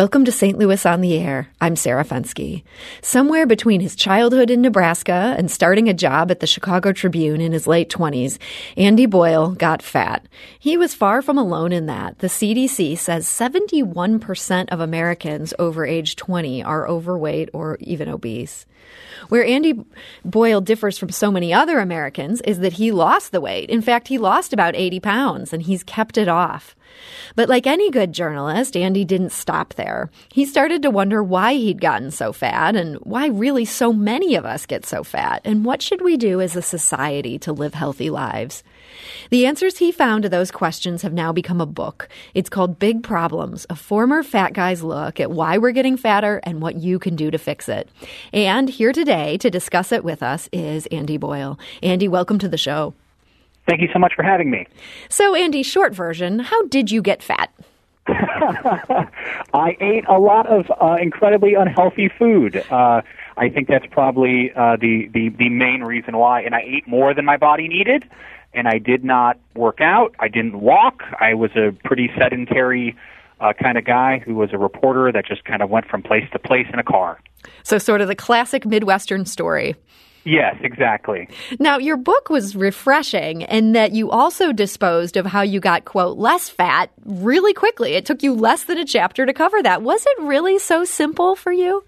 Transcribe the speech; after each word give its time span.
Welcome 0.00 0.24
to 0.24 0.32
St. 0.32 0.56
Louis 0.56 0.86
on 0.86 1.02
the 1.02 1.18
Air. 1.18 1.50
I'm 1.60 1.76
Sarah 1.76 2.06
Fenske. 2.06 2.62
Somewhere 3.02 3.46
between 3.46 3.82
his 3.82 3.94
childhood 3.94 4.48
in 4.48 4.62
Nebraska 4.62 5.34
and 5.36 5.50
starting 5.50 5.90
a 5.90 5.92
job 5.92 6.30
at 6.30 6.40
the 6.40 6.46
Chicago 6.46 6.90
Tribune 6.90 7.42
in 7.42 7.52
his 7.52 7.66
late 7.66 7.90
20s, 7.90 8.38
Andy 8.78 9.04
Boyle 9.04 9.50
got 9.50 9.82
fat. 9.82 10.26
He 10.58 10.78
was 10.78 10.94
far 10.94 11.20
from 11.20 11.36
alone 11.36 11.70
in 11.70 11.84
that. 11.84 12.20
The 12.20 12.28
CDC 12.28 12.96
says 12.96 13.26
71% 13.26 14.68
of 14.70 14.80
Americans 14.80 15.52
over 15.58 15.84
age 15.84 16.16
20 16.16 16.62
are 16.62 16.88
overweight 16.88 17.50
or 17.52 17.76
even 17.80 18.08
obese. 18.08 18.64
Where 19.28 19.44
Andy 19.44 19.84
Boyle 20.24 20.62
differs 20.62 20.96
from 20.96 21.10
so 21.10 21.30
many 21.30 21.52
other 21.52 21.78
Americans 21.78 22.40
is 22.40 22.60
that 22.60 22.72
he 22.72 22.90
lost 22.90 23.32
the 23.32 23.40
weight. 23.42 23.68
In 23.68 23.82
fact, 23.82 24.08
he 24.08 24.16
lost 24.16 24.54
about 24.54 24.74
80 24.74 25.00
pounds 25.00 25.52
and 25.52 25.60
he's 25.62 25.82
kept 25.82 26.16
it 26.16 26.26
off. 26.26 26.74
But 27.36 27.48
like 27.48 27.66
any 27.66 27.90
good 27.90 28.12
journalist, 28.12 28.76
Andy 28.76 29.04
didn't 29.04 29.32
stop 29.32 29.74
there. 29.74 30.10
He 30.32 30.44
started 30.44 30.82
to 30.82 30.90
wonder 30.90 31.22
why 31.22 31.54
he'd 31.54 31.80
gotten 31.80 32.10
so 32.10 32.32
fat 32.32 32.76
and 32.76 32.96
why 32.98 33.26
really 33.26 33.64
so 33.64 33.92
many 33.92 34.34
of 34.34 34.44
us 34.44 34.66
get 34.66 34.86
so 34.86 35.04
fat 35.04 35.40
and 35.44 35.64
what 35.64 35.82
should 35.82 36.02
we 36.02 36.16
do 36.16 36.40
as 36.40 36.56
a 36.56 36.62
society 36.62 37.38
to 37.40 37.52
live 37.52 37.74
healthy 37.74 38.10
lives. 38.10 38.62
The 39.30 39.46
answers 39.46 39.78
he 39.78 39.92
found 39.92 40.24
to 40.24 40.28
those 40.28 40.50
questions 40.50 41.02
have 41.02 41.12
now 41.12 41.32
become 41.32 41.60
a 41.60 41.66
book. 41.66 42.08
It's 42.34 42.50
called 42.50 42.78
Big 42.78 43.02
Problems, 43.02 43.66
a 43.70 43.76
former 43.76 44.22
fat 44.22 44.52
guy's 44.52 44.82
look 44.82 45.20
at 45.20 45.30
why 45.30 45.58
we're 45.58 45.70
getting 45.72 45.96
fatter 45.96 46.40
and 46.44 46.60
what 46.60 46.76
you 46.76 46.98
can 46.98 47.16
do 47.16 47.30
to 47.30 47.38
fix 47.38 47.68
it. 47.68 47.88
And 48.32 48.68
here 48.68 48.92
today 48.92 49.38
to 49.38 49.50
discuss 49.50 49.92
it 49.92 50.04
with 50.04 50.22
us 50.22 50.48
is 50.52 50.86
Andy 50.86 51.16
Boyle. 51.16 51.58
Andy, 51.82 52.08
welcome 52.08 52.38
to 52.38 52.48
the 52.48 52.58
show. 52.58 52.94
Thank 53.70 53.82
you 53.82 53.88
so 53.92 54.00
much 54.00 54.14
for 54.16 54.24
having 54.24 54.50
me. 54.50 54.66
So, 55.08 55.36
Andy, 55.36 55.62
short 55.62 55.94
version, 55.94 56.40
how 56.40 56.66
did 56.66 56.90
you 56.90 57.00
get 57.00 57.22
fat? 57.22 57.54
I 58.08 59.76
ate 59.80 60.04
a 60.08 60.18
lot 60.18 60.48
of 60.48 60.66
uh, 60.82 60.96
incredibly 61.00 61.54
unhealthy 61.54 62.08
food. 62.18 62.56
Uh, 62.68 63.02
I 63.36 63.48
think 63.48 63.68
that's 63.68 63.86
probably 63.88 64.50
uh, 64.56 64.74
the, 64.74 65.08
the 65.14 65.28
the 65.28 65.50
main 65.50 65.84
reason 65.84 66.16
why. 66.16 66.42
And 66.42 66.52
I 66.52 66.62
ate 66.62 66.88
more 66.88 67.14
than 67.14 67.24
my 67.24 67.36
body 67.36 67.68
needed, 67.68 68.10
and 68.52 68.66
I 68.66 68.78
did 68.78 69.04
not 69.04 69.38
work 69.54 69.80
out. 69.80 70.16
I 70.18 70.26
didn't 70.26 70.60
walk. 70.60 71.04
I 71.20 71.34
was 71.34 71.52
a 71.54 71.70
pretty 71.84 72.10
sedentary 72.18 72.96
uh, 73.38 73.52
kind 73.52 73.78
of 73.78 73.84
guy 73.84 74.18
who 74.18 74.34
was 74.34 74.52
a 74.52 74.58
reporter 74.58 75.12
that 75.12 75.26
just 75.26 75.44
kind 75.44 75.62
of 75.62 75.70
went 75.70 75.86
from 75.86 76.02
place 76.02 76.28
to 76.32 76.40
place 76.40 76.66
in 76.72 76.80
a 76.80 76.84
car. 76.84 77.20
So, 77.62 77.78
sort 77.78 78.00
of 78.00 78.08
the 78.08 78.16
classic 78.16 78.66
Midwestern 78.66 79.26
story. 79.26 79.76
Yes, 80.24 80.56
exactly. 80.60 81.28
Now, 81.58 81.78
your 81.78 81.96
book 81.96 82.28
was 82.28 82.54
refreshing 82.54 83.42
in 83.42 83.72
that 83.72 83.92
you 83.92 84.10
also 84.10 84.52
disposed 84.52 85.16
of 85.16 85.24
how 85.26 85.40
you 85.40 85.60
got, 85.60 85.86
quote, 85.86 86.18
less 86.18 86.48
fat 86.48 86.90
really 87.04 87.54
quickly. 87.54 87.94
It 87.94 88.04
took 88.04 88.22
you 88.22 88.34
less 88.34 88.64
than 88.64 88.76
a 88.76 88.84
chapter 88.84 89.24
to 89.24 89.32
cover 89.32 89.62
that. 89.62 89.82
Was 89.82 90.04
it 90.06 90.22
really 90.22 90.58
so 90.58 90.84
simple 90.84 91.36
for 91.36 91.52
you? 91.52 91.84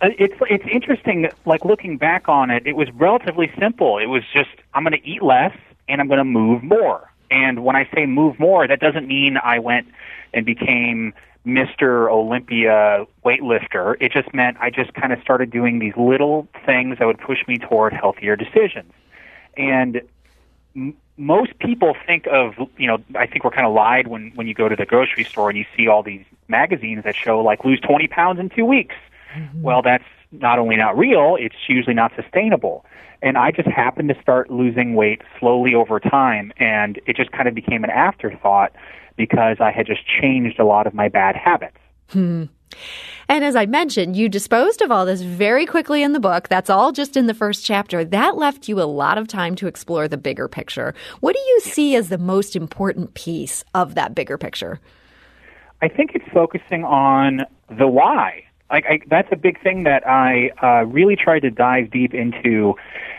Uh, 0.00 0.08
it's 0.18 0.34
it's 0.48 0.64
interesting. 0.72 1.28
Like 1.44 1.64
looking 1.64 1.98
back 1.98 2.28
on 2.28 2.50
it, 2.50 2.66
it 2.66 2.74
was 2.74 2.88
relatively 2.94 3.52
simple. 3.58 3.98
It 3.98 4.06
was 4.06 4.22
just 4.32 4.50
I'm 4.74 4.82
going 4.82 4.98
to 5.00 5.08
eat 5.08 5.22
less 5.22 5.56
and 5.88 6.00
I'm 6.00 6.08
going 6.08 6.18
to 6.18 6.24
move 6.24 6.62
more. 6.62 7.12
And 7.30 7.64
when 7.64 7.76
I 7.76 7.88
say 7.94 8.06
move 8.06 8.40
more, 8.40 8.66
that 8.66 8.80
doesn't 8.80 9.06
mean 9.06 9.36
I 9.36 9.58
went 9.60 9.86
and 10.34 10.44
became 10.44 11.12
Mr. 11.50 12.10
Olympia 12.10 13.06
weightlifter. 13.24 13.96
It 14.00 14.12
just 14.12 14.32
meant 14.32 14.56
I 14.60 14.70
just 14.70 14.94
kind 14.94 15.12
of 15.12 15.20
started 15.20 15.50
doing 15.50 15.78
these 15.78 15.94
little 15.96 16.48
things 16.64 16.98
that 16.98 17.06
would 17.06 17.18
push 17.18 17.46
me 17.46 17.58
toward 17.58 17.92
healthier 17.92 18.36
decisions. 18.36 18.92
And 19.56 20.02
m- 20.74 20.96
most 21.16 21.58
people 21.58 21.94
think 22.06 22.26
of, 22.28 22.54
you 22.78 22.86
know, 22.86 22.98
I 23.14 23.26
think 23.26 23.44
we're 23.44 23.50
kind 23.50 23.66
of 23.66 23.74
lied 23.74 24.06
when 24.06 24.32
when 24.34 24.46
you 24.46 24.54
go 24.54 24.68
to 24.68 24.76
the 24.76 24.86
grocery 24.86 25.24
store 25.24 25.50
and 25.50 25.58
you 25.58 25.66
see 25.76 25.88
all 25.88 26.02
these 26.02 26.24
magazines 26.48 27.04
that 27.04 27.14
show 27.16 27.40
like 27.40 27.64
lose 27.64 27.80
20 27.80 28.06
pounds 28.08 28.40
in 28.40 28.48
2 28.48 28.64
weeks. 28.64 28.94
Mm-hmm. 29.34 29.62
Well, 29.62 29.82
that's 29.82 30.04
not 30.32 30.58
only 30.58 30.76
not 30.76 30.96
real, 30.96 31.36
it's 31.38 31.56
usually 31.68 31.94
not 31.94 32.12
sustainable. 32.14 32.84
And 33.22 33.36
I 33.36 33.50
just 33.50 33.68
happened 33.68 34.08
to 34.08 34.20
start 34.22 34.50
losing 34.50 34.94
weight 34.94 35.22
slowly 35.38 35.74
over 35.74 36.00
time 36.00 36.52
and 36.56 36.98
it 37.06 37.16
just 37.16 37.32
kind 37.32 37.48
of 37.48 37.54
became 37.54 37.84
an 37.84 37.90
afterthought 37.90 38.72
because 39.20 39.58
I 39.60 39.70
had 39.70 39.84
just 39.84 40.00
changed 40.06 40.58
a 40.58 40.64
lot 40.64 40.86
of 40.86 40.94
my 40.94 41.10
bad 41.10 41.36
habits. 41.36 41.76
Hmm. 42.08 42.44
And 43.28 43.44
as 43.44 43.54
I 43.54 43.66
mentioned, 43.66 44.16
you 44.16 44.30
disposed 44.30 44.80
of 44.80 44.90
all 44.90 45.04
this 45.04 45.20
very 45.20 45.66
quickly 45.66 46.02
in 46.02 46.14
the 46.14 46.20
book. 46.20 46.48
That's 46.48 46.70
all 46.70 46.90
just 46.90 47.18
in 47.18 47.26
the 47.26 47.34
first 47.34 47.62
chapter. 47.62 48.02
That 48.02 48.38
left 48.38 48.66
you 48.66 48.80
a 48.80 48.84
lot 48.84 49.18
of 49.18 49.28
time 49.28 49.56
to 49.56 49.66
explore 49.66 50.08
the 50.08 50.16
bigger 50.16 50.48
picture. 50.48 50.94
What 51.20 51.36
do 51.36 51.42
you 51.42 51.60
see 51.60 51.94
as 51.96 52.08
the 52.08 52.16
most 52.16 52.56
important 52.56 53.12
piece 53.12 53.62
of 53.74 53.94
that 53.94 54.14
bigger 54.14 54.38
picture? 54.38 54.80
I 55.82 55.88
think 55.88 56.12
it's 56.14 56.24
focusing 56.32 56.82
on 56.82 57.42
the 57.68 57.86
why. 57.86 58.44
Like 58.70 58.86
I, 58.88 59.00
that's 59.10 59.28
a 59.32 59.36
big 59.36 59.62
thing 59.62 59.84
that 59.84 60.06
I 60.08 60.50
uh, 60.62 60.86
really 60.86 61.14
tried 61.14 61.40
to 61.40 61.50
dive 61.50 61.90
deep 61.90 62.14
into 62.14 62.74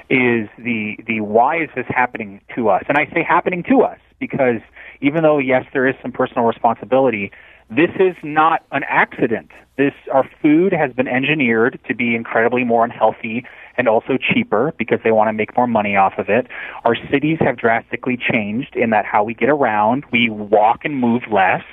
is 0.10 0.50
the 0.58 0.98
the 1.06 1.22
why 1.22 1.62
is 1.62 1.70
this 1.76 1.86
happening 1.90 2.42
to 2.56 2.70
us? 2.70 2.84
And 2.90 2.98
I 2.98 3.06
say 3.14 3.24
happening 3.24 3.64
to 3.70 3.82
us 3.82 4.00
because 4.20 4.62
even 5.02 5.24
though 5.24 5.38
yes, 5.38 5.66
there 5.74 5.88
is 5.88 5.96
some 6.02 6.12
personal 6.12 6.46
responsibility, 6.46 7.32
this 7.70 7.90
is 8.00 8.16
not 8.22 8.64
an 8.72 8.84
accident. 8.88 9.50
This 9.78 9.94
our 10.12 10.30
food 10.42 10.74
has 10.74 10.92
been 10.92 11.08
engineered 11.08 11.80
to 11.88 11.96
be 11.96 12.16
incredibly 12.16 12.64
more 12.64 12.84
unhealthy 12.84 13.46
and 13.78 13.88
also 13.88 14.18
cheaper 14.18 14.74
because 14.78 15.00
they 15.04 15.12
want 15.12 15.30
to 15.30 15.34
make 15.34 15.56
more 15.56 15.68
money 15.68 15.96
off 15.96 16.14
of 16.18 16.30
it. 16.30 16.48
Our 16.84 16.96
cities 17.10 17.38
have 17.40 17.58
drastically 17.58 18.18
changed 18.18 18.76
in 18.76 18.90
that 18.90 19.06
how 19.06 19.24
we 19.24 19.34
get 19.34 19.50
around. 19.50 20.04
We 20.12 20.30
walk 20.30 20.84
and 20.84 21.00
move 21.00 21.24
less. 21.32 21.64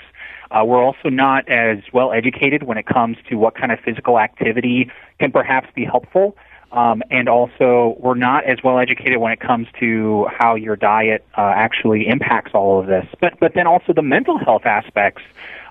Uh, 0.50 0.64
we're 0.64 0.82
also 0.82 1.08
not 1.10 1.46
as 1.48 1.78
well 1.92 2.12
educated 2.12 2.62
when 2.62 2.78
it 2.78 2.86
comes 2.86 3.18
to 3.28 3.34
what 3.34 3.54
kind 3.54 3.72
of 3.72 3.78
physical 3.80 4.18
activity 4.18 4.90
can 5.20 5.30
perhaps 5.30 5.68
be 5.74 5.84
helpful. 5.84 6.36
Um, 6.70 7.02
and 7.10 7.28
also, 7.28 7.96
we're 7.98 8.14
not 8.14 8.44
as 8.44 8.58
well 8.62 8.78
educated 8.78 9.16
when 9.18 9.32
it 9.32 9.40
comes 9.40 9.68
to 9.80 10.26
how 10.30 10.54
your 10.54 10.76
diet 10.76 11.24
uh, 11.36 11.52
actually 11.54 12.06
impacts 12.06 12.52
all 12.52 12.78
of 12.78 12.86
this. 12.86 13.06
But 13.20 13.40
but 13.40 13.54
then 13.54 13.66
also 13.66 13.94
the 13.94 14.02
mental 14.02 14.38
health 14.38 14.66
aspects, 14.66 15.22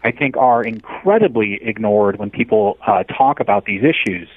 I 0.03 0.12
think, 0.12 0.38
are 0.38 0.63
incredibly 0.63 1.59
ignored 1.62 2.18
when 2.18 2.31
people 2.31 2.80
uh, 2.86 3.03
talk 3.03 3.40
about 3.40 3.66
these 3.66 3.84
issues. 3.84 4.28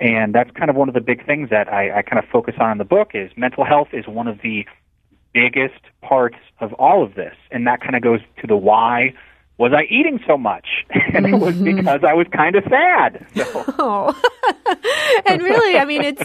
And 0.00 0.34
that's 0.34 0.50
kind 0.52 0.70
of 0.70 0.76
one 0.76 0.88
of 0.88 0.94
the 0.94 1.00
big 1.00 1.26
things 1.26 1.50
that 1.50 1.70
I, 1.70 1.98
I 1.98 2.02
kind 2.02 2.22
of 2.22 2.30
focus 2.30 2.54
on 2.58 2.72
in 2.72 2.78
the 2.78 2.84
book 2.84 3.10
is 3.14 3.30
mental 3.36 3.64
health 3.64 3.88
is 3.92 4.06
one 4.06 4.28
of 4.28 4.40
the 4.42 4.64
biggest 5.34 5.80
parts 6.00 6.38
of 6.60 6.72
all 6.74 7.02
of 7.02 7.14
this, 7.14 7.34
and 7.50 7.66
that 7.66 7.80
kind 7.80 7.94
of 7.94 8.02
goes 8.02 8.20
to 8.40 8.46
the 8.46 8.56
why 8.56 9.12
was 9.58 9.72
I 9.72 9.82
eating 9.90 10.20
so 10.26 10.38
much? 10.38 10.66
And 11.14 11.26
it 11.26 11.38
was 11.38 11.54
mm-hmm. 11.54 11.76
because 11.76 12.04
I 12.04 12.12
was 12.12 12.26
kind 12.32 12.54
of 12.54 12.64
sad. 12.64 13.26
So. 13.34 13.64
Oh. 13.78 14.22
and 15.26 15.42
really, 15.42 15.78
I 15.78 15.84
mean, 15.84 16.02
it's 16.02 16.22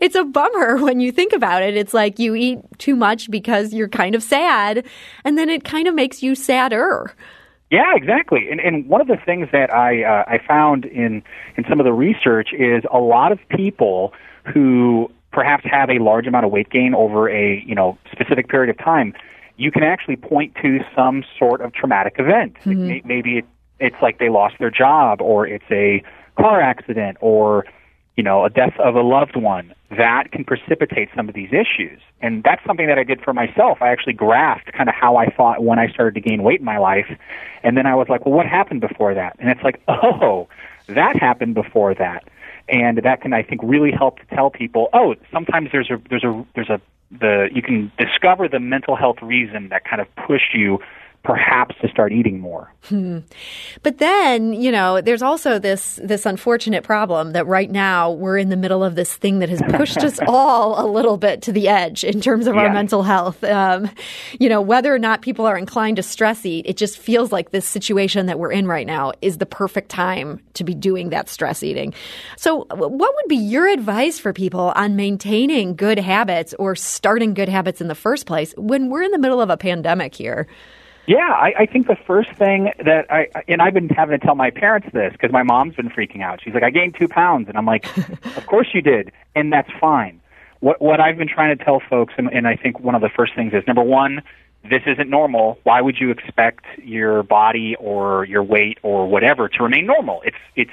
it's 0.00 0.14
a 0.14 0.24
bummer 0.24 0.76
when 0.78 1.00
you 1.00 1.12
think 1.12 1.32
about 1.32 1.62
it. 1.62 1.76
It's 1.76 1.94
like 1.94 2.18
you 2.18 2.34
eat 2.34 2.58
too 2.78 2.96
much 2.96 3.30
because 3.30 3.72
you're 3.72 3.88
kind 3.88 4.14
of 4.14 4.22
sad, 4.22 4.84
and 5.24 5.38
then 5.38 5.48
it 5.48 5.64
kind 5.64 5.86
of 5.86 5.94
makes 5.94 6.22
you 6.22 6.34
sadder. 6.34 7.14
Yeah, 7.70 7.94
exactly. 7.94 8.48
And 8.50 8.60
and 8.60 8.88
one 8.88 9.00
of 9.00 9.06
the 9.06 9.16
things 9.24 9.48
that 9.52 9.72
I 9.72 10.02
uh, 10.02 10.24
I 10.26 10.38
found 10.46 10.84
in 10.84 11.22
in 11.56 11.64
some 11.68 11.80
of 11.80 11.84
the 11.84 11.92
research 11.92 12.48
is 12.52 12.82
a 12.92 12.98
lot 12.98 13.30
of 13.30 13.38
people 13.50 14.12
who 14.52 15.10
perhaps 15.32 15.64
have 15.70 15.90
a 15.90 15.98
large 15.98 16.26
amount 16.26 16.44
of 16.44 16.50
weight 16.50 16.70
gain 16.70 16.94
over 16.94 17.28
a 17.28 17.62
you 17.66 17.74
know 17.74 17.98
specific 18.12 18.48
period 18.48 18.70
of 18.70 18.84
time 18.84 19.14
you 19.56 19.70
can 19.70 19.82
actually 19.82 20.16
point 20.16 20.54
to 20.62 20.80
some 20.94 21.24
sort 21.38 21.60
of 21.60 21.72
traumatic 21.72 22.16
event. 22.18 22.54
Mm-hmm. 22.64 22.86
May, 22.86 23.02
maybe 23.04 23.38
it, 23.38 23.46
it's 23.78 23.96
like 24.02 24.18
they 24.18 24.28
lost 24.28 24.56
their 24.58 24.70
job, 24.70 25.20
or 25.20 25.46
it's 25.46 25.64
a 25.70 26.02
car 26.38 26.60
accident, 26.60 27.18
or 27.20 27.64
you 28.16 28.22
know, 28.22 28.44
a 28.44 28.50
death 28.50 28.74
of 28.78 28.94
a 28.94 29.02
loved 29.02 29.36
one. 29.36 29.74
That 29.90 30.30
can 30.32 30.44
precipitate 30.44 31.08
some 31.14 31.28
of 31.28 31.34
these 31.34 31.50
issues, 31.52 32.00
and 32.20 32.42
that's 32.42 32.64
something 32.66 32.86
that 32.86 32.98
I 32.98 33.04
did 33.04 33.20
for 33.20 33.32
myself. 33.32 33.78
I 33.80 33.88
actually 33.88 34.14
graphed 34.14 34.72
kind 34.72 34.88
of 34.88 34.94
how 34.94 35.16
I 35.16 35.26
thought 35.30 35.62
when 35.62 35.78
I 35.78 35.88
started 35.88 36.14
to 36.14 36.28
gain 36.28 36.42
weight 36.42 36.60
in 36.60 36.64
my 36.64 36.78
life, 36.78 37.06
and 37.62 37.76
then 37.76 37.86
I 37.86 37.94
was 37.94 38.08
like, 38.08 38.26
well, 38.26 38.34
what 38.34 38.46
happened 38.46 38.80
before 38.80 39.14
that? 39.14 39.36
And 39.38 39.50
it's 39.50 39.62
like, 39.62 39.80
oh, 39.88 40.48
that 40.88 41.16
happened 41.16 41.54
before 41.54 41.94
that 41.94 42.24
and 42.68 42.98
that 42.98 43.20
can 43.20 43.32
I 43.32 43.42
think 43.42 43.60
really 43.62 43.92
help 43.92 44.18
to 44.20 44.26
tell 44.34 44.50
people, 44.50 44.88
oh, 44.92 45.14
sometimes 45.32 45.70
there's 45.72 45.90
a 45.90 46.00
there's 46.08 46.24
a 46.24 46.44
there's 46.54 46.70
a 46.70 46.80
the 47.10 47.48
you 47.52 47.62
can 47.62 47.92
discover 47.98 48.48
the 48.48 48.60
mental 48.60 48.96
health 48.96 49.16
reason 49.22 49.68
that 49.68 49.84
kind 49.84 50.00
of 50.00 50.08
pushed 50.16 50.54
you 50.54 50.78
perhaps 51.24 51.74
to 51.80 51.88
start 51.88 52.12
eating 52.12 52.38
more. 52.38 52.70
Hmm. 52.84 53.20
But 53.82 53.96
then, 53.96 54.52
you 54.52 54.70
know, 54.70 55.00
there's 55.00 55.22
also 55.22 55.58
this 55.58 55.98
this 56.02 56.26
unfortunate 56.26 56.84
problem 56.84 57.32
that 57.32 57.46
right 57.46 57.70
now 57.70 58.12
we're 58.12 58.36
in 58.36 58.50
the 58.50 58.58
middle 58.58 58.84
of 58.84 58.94
this 58.94 59.16
thing 59.16 59.38
that 59.38 59.48
has 59.48 59.62
pushed 59.70 59.96
us 59.98 60.20
all 60.28 60.84
a 60.84 60.86
little 60.86 61.16
bit 61.16 61.40
to 61.42 61.52
the 61.52 61.66
edge 61.66 62.04
in 62.04 62.20
terms 62.20 62.46
of 62.46 62.54
yeah. 62.54 62.62
our 62.62 62.72
mental 62.72 63.02
health. 63.02 63.42
Um, 63.42 63.90
you 64.38 64.50
know, 64.50 64.60
whether 64.60 64.94
or 64.94 64.98
not 64.98 65.22
people 65.22 65.46
are 65.46 65.56
inclined 65.56 65.96
to 65.96 66.02
stress 66.02 66.44
eat, 66.44 66.66
it 66.66 66.76
just 66.76 66.98
feels 66.98 67.32
like 67.32 67.50
this 67.50 67.66
situation 67.66 68.26
that 68.26 68.38
we're 68.38 68.52
in 68.52 68.66
right 68.66 68.86
now 68.86 69.12
is 69.22 69.38
the 69.38 69.46
perfect 69.46 69.88
time 69.88 70.40
to 70.52 70.62
be 70.62 70.74
doing 70.74 71.08
that 71.08 71.30
stress 71.30 71.62
eating. 71.62 71.94
So, 72.36 72.66
what 72.70 73.14
would 73.14 73.28
be 73.28 73.36
your 73.36 73.66
advice 73.66 74.18
for 74.18 74.34
people 74.34 74.72
on 74.76 74.94
maintaining 74.94 75.74
good 75.74 75.98
habits 75.98 76.52
or 76.58 76.76
starting 76.76 77.32
good 77.32 77.48
habits 77.48 77.80
in 77.80 77.88
the 77.88 77.94
first 77.94 78.26
place 78.26 78.52
when 78.58 78.90
we're 78.90 79.02
in 79.02 79.10
the 79.10 79.18
middle 79.18 79.40
of 79.40 79.48
a 79.48 79.56
pandemic 79.56 80.14
here? 80.14 80.46
Yeah, 81.06 81.18
I, 81.18 81.52
I 81.60 81.66
think 81.66 81.86
the 81.86 81.96
first 82.06 82.32
thing 82.32 82.72
that 82.82 83.12
I 83.12 83.28
and 83.46 83.60
I've 83.60 83.74
been 83.74 83.90
having 83.90 84.18
to 84.18 84.24
tell 84.24 84.34
my 84.34 84.50
parents 84.50 84.88
this 84.92 85.12
because 85.12 85.32
my 85.32 85.42
mom's 85.42 85.74
been 85.74 85.90
freaking 85.90 86.22
out. 86.22 86.40
She's 86.42 86.54
like, 86.54 86.62
"I 86.62 86.70
gained 86.70 86.96
two 86.98 87.08
pounds," 87.08 87.48
and 87.48 87.58
I'm 87.58 87.66
like, 87.66 87.86
"Of 88.36 88.46
course 88.46 88.68
you 88.72 88.80
did, 88.80 89.12
and 89.34 89.52
that's 89.52 89.70
fine." 89.78 90.20
What 90.60 90.80
what 90.80 91.00
I've 91.00 91.18
been 91.18 91.28
trying 91.28 91.56
to 91.56 91.62
tell 91.62 91.80
folks, 91.80 92.14
and, 92.16 92.32
and 92.32 92.48
I 92.48 92.56
think 92.56 92.80
one 92.80 92.94
of 92.94 93.02
the 93.02 93.10
first 93.10 93.34
things 93.34 93.52
is 93.52 93.62
number 93.66 93.82
one, 93.82 94.22
this 94.62 94.82
isn't 94.86 95.10
normal. 95.10 95.58
Why 95.64 95.82
would 95.82 95.98
you 96.00 96.10
expect 96.10 96.64
your 96.82 97.22
body 97.22 97.76
or 97.78 98.24
your 98.24 98.42
weight 98.42 98.78
or 98.82 99.06
whatever 99.06 99.48
to 99.48 99.62
remain 99.62 99.84
normal? 99.84 100.22
It's 100.24 100.36
it's 100.56 100.70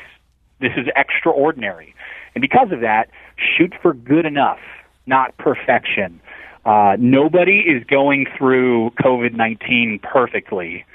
this 0.59 0.71
is 0.77 0.87
extraordinary, 0.95 1.93
and 2.35 2.41
because 2.41 2.71
of 2.71 2.79
that, 2.79 3.09
shoot 3.35 3.73
for 3.81 3.93
good 3.93 4.25
enough, 4.25 4.59
not 5.05 5.35
perfection. 5.37 6.21
Uh, 6.65 6.95
nobody 6.99 7.59
is 7.59 7.83
going 7.85 8.27
through 8.37 8.91
COVID 9.01 9.33
19 9.33 9.99
perfectly. 10.03 10.85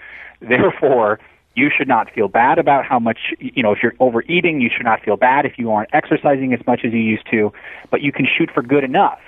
Therefore, 0.41 1.19
you 1.57 1.71
should 1.77 1.89
not 1.89 2.11
feel 2.13 2.29
bad 2.29 2.59
about 2.59 2.85
how 2.85 2.99
much, 2.99 3.35
you 3.39 3.63
know, 3.63 3.73
if 3.73 3.83
you're 3.83 3.95
overeating, 3.99 4.61
you 4.61 4.71
should 4.75 4.85
not 4.85 5.03
feel 5.03 5.17
bad 5.17 5.47
if 5.47 5.59
you 5.59 5.73
aren't 5.73 5.89
exercising 5.93 6.53
as 6.53 6.65
much 6.67 6.85
as 6.85 6.93
you 6.93 7.01
used 7.01 7.27
to, 7.31 7.53
but 7.91 8.03
you 8.03 8.13
can 8.13 8.27
shoot 8.27 8.51
for 8.53 8.63
good 8.63 8.85
enough. 8.85 9.19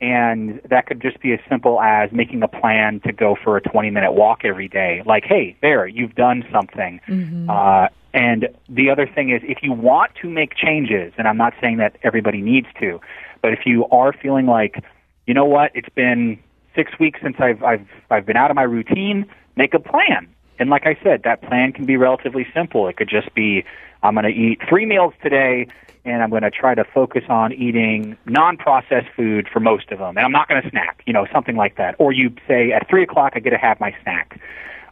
And 0.00 0.60
that 0.68 0.86
could 0.86 1.00
just 1.00 1.20
be 1.20 1.32
as 1.32 1.40
simple 1.48 1.80
as 1.80 2.10
making 2.10 2.42
a 2.42 2.48
plan 2.48 3.00
to 3.00 3.12
go 3.12 3.36
for 3.36 3.56
a 3.56 3.60
20 3.60 3.90
minute 3.90 4.12
walk 4.12 4.44
every 4.44 4.66
day. 4.66 5.02
Like, 5.06 5.24
hey, 5.24 5.56
there, 5.62 5.86
you've 5.86 6.14
done 6.14 6.44
something. 6.50 7.00
Mm-hmm. 7.06 7.48
Uh, 7.48 7.88
and 8.12 8.48
the 8.68 8.90
other 8.90 9.06
thing 9.06 9.30
is, 9.30 9.40
if 9.44 9.58
you 9.62 9.72
want 9.72 10.12
to 10.22 10.28
make 10.28 10.54
changes, 10.54 11.12
and 11.16 11.28
I'm 11.28 11.36
not 11.36 11.54
saying 11.60 11.76
that 11.76 11.96
everybody 12.02 12.40
needs 12.40 12.66
to, 12.80 13.00
but 13.42 13.52
if 13.52 13.60
you 13.64 13.86
are 13.88 14.12
feeling 14.12 14.46
like, 14.46 14.82
you 15.30 15.34
know 15.34 15.44
what? 15.44 15.70
It's 15.76 15.88
been 15.90 16.40
six 16.74 16.90
weeks 16.98 17.20
since 17.22 17.36
I've 17.38 17.62
I've 17.62 17.86
I've 18.10 18.26
been 18.26 18.36
out 18.36 18.50
of 18.50 18.56
my 18.56 18.64
routine. 18.64 19.26
Make 19.54 19.74
a 19.74 19.78
plan. 19.78 20.26
And 20.58 20.70
like 20.70 20.86
I 20.86 20.98
said, 21.04 21.22
that 21.22 21.40
plan 21.42 21.72
can 21.72 21.84
be 21.86 21.96
relatively 21.96 22.48
simple. 22.52 22.88
It 22.88 22.96
could 22.96 23.08
just 23.08 23.32
be 23.32 23.64
I'm 24.02 24.14
going 24.14 24.24
to 24.24 24.30
eat 24.32 24.58
three 24.68 24.86
meals 24.86 25.14
today, 25.22 25.68
and 26.04 26.20
I'm 26.20 26.30
going 26.30 26.42
to 26.42 26.50
try 26.50 26.74
to 26.74 26.82
focus 26.82 27.22
on 27.28 27.52
eating 27.52 28.16
non-processed 28.26 29.06
food 29.14 29.46
for 29.52 29.60
most 29.60 29.92
of 29.92 30.00
them, 30.00 30.16
and 30.16 30.26
I'm 30.26 30.32
not 30.32 30.48
going 30.48 30.60
to 30.60 30.68
snack. 30.68 31.00
You 31.06 31.12
know, 31.12 31.28
something 31.32 31.54
like 31.54 31.76
that. 31.76 31.94
Or 32.00 32.10
you 32.10 32.34
say 32.48 32.72
at 32.72 32.88
three 32.88 33.04
o'clock 33.04 33.34
I 33.36 33.38
get 33.38 33.50
to 33.50 33.58
have 33.58 33.78
my 33.78 33.94
snack, 34.02 34.40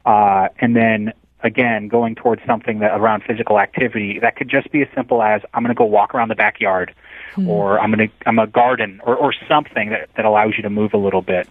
uh, 0.07 0.51
and 0.61 0.77
then 0.77 1.13
again 1.43 1.89
going 1.89 2.15
towards 2.15 2.43
something 2.47 2.81
that 2.81 2.99
around 2.99 3.23
physical 3.23 3.61
activity 3.61 4.19
that 4.19 4.37
could 4.37 4.49
just 4.49 4.71
be 4.73 4.83
as 4.83 4.89
simple 4.95 5.23
as 5.23 5.43
I'm 5.55 5.63
going 5.63 5.75
to 5.75 5.79
go 5.79 5.85
walk 5.85 6.15
around 6.15 6.29
the 6.29 6.35
backyard 6.35 6.95
mm. 7.37 7.47
or 7.47 7.79
I'm 7.79 7.93
going 7.93 8.09
to 8.09 8.15
I'm 8.27 8.39
a 8.39 8.47
garden 8.47 9.01
or 9.05 9.17
or 9.17 9.33
something 9.49 9.91
that 9.91 10.09
that 10.17 10.25
allows 10.25 10.55
you 10.57 10.63
to 10.63 10.71
move 10.71 10.95
a 10.95 10.99
little 10.99 11.23
bit. 11.23 11.49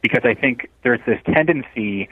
Because 0.00 0.22
I 0.24 0.34
think 0.34 0.70
there's 0.82 1.00
this 1.06 1.20
tendency 1.24 2.08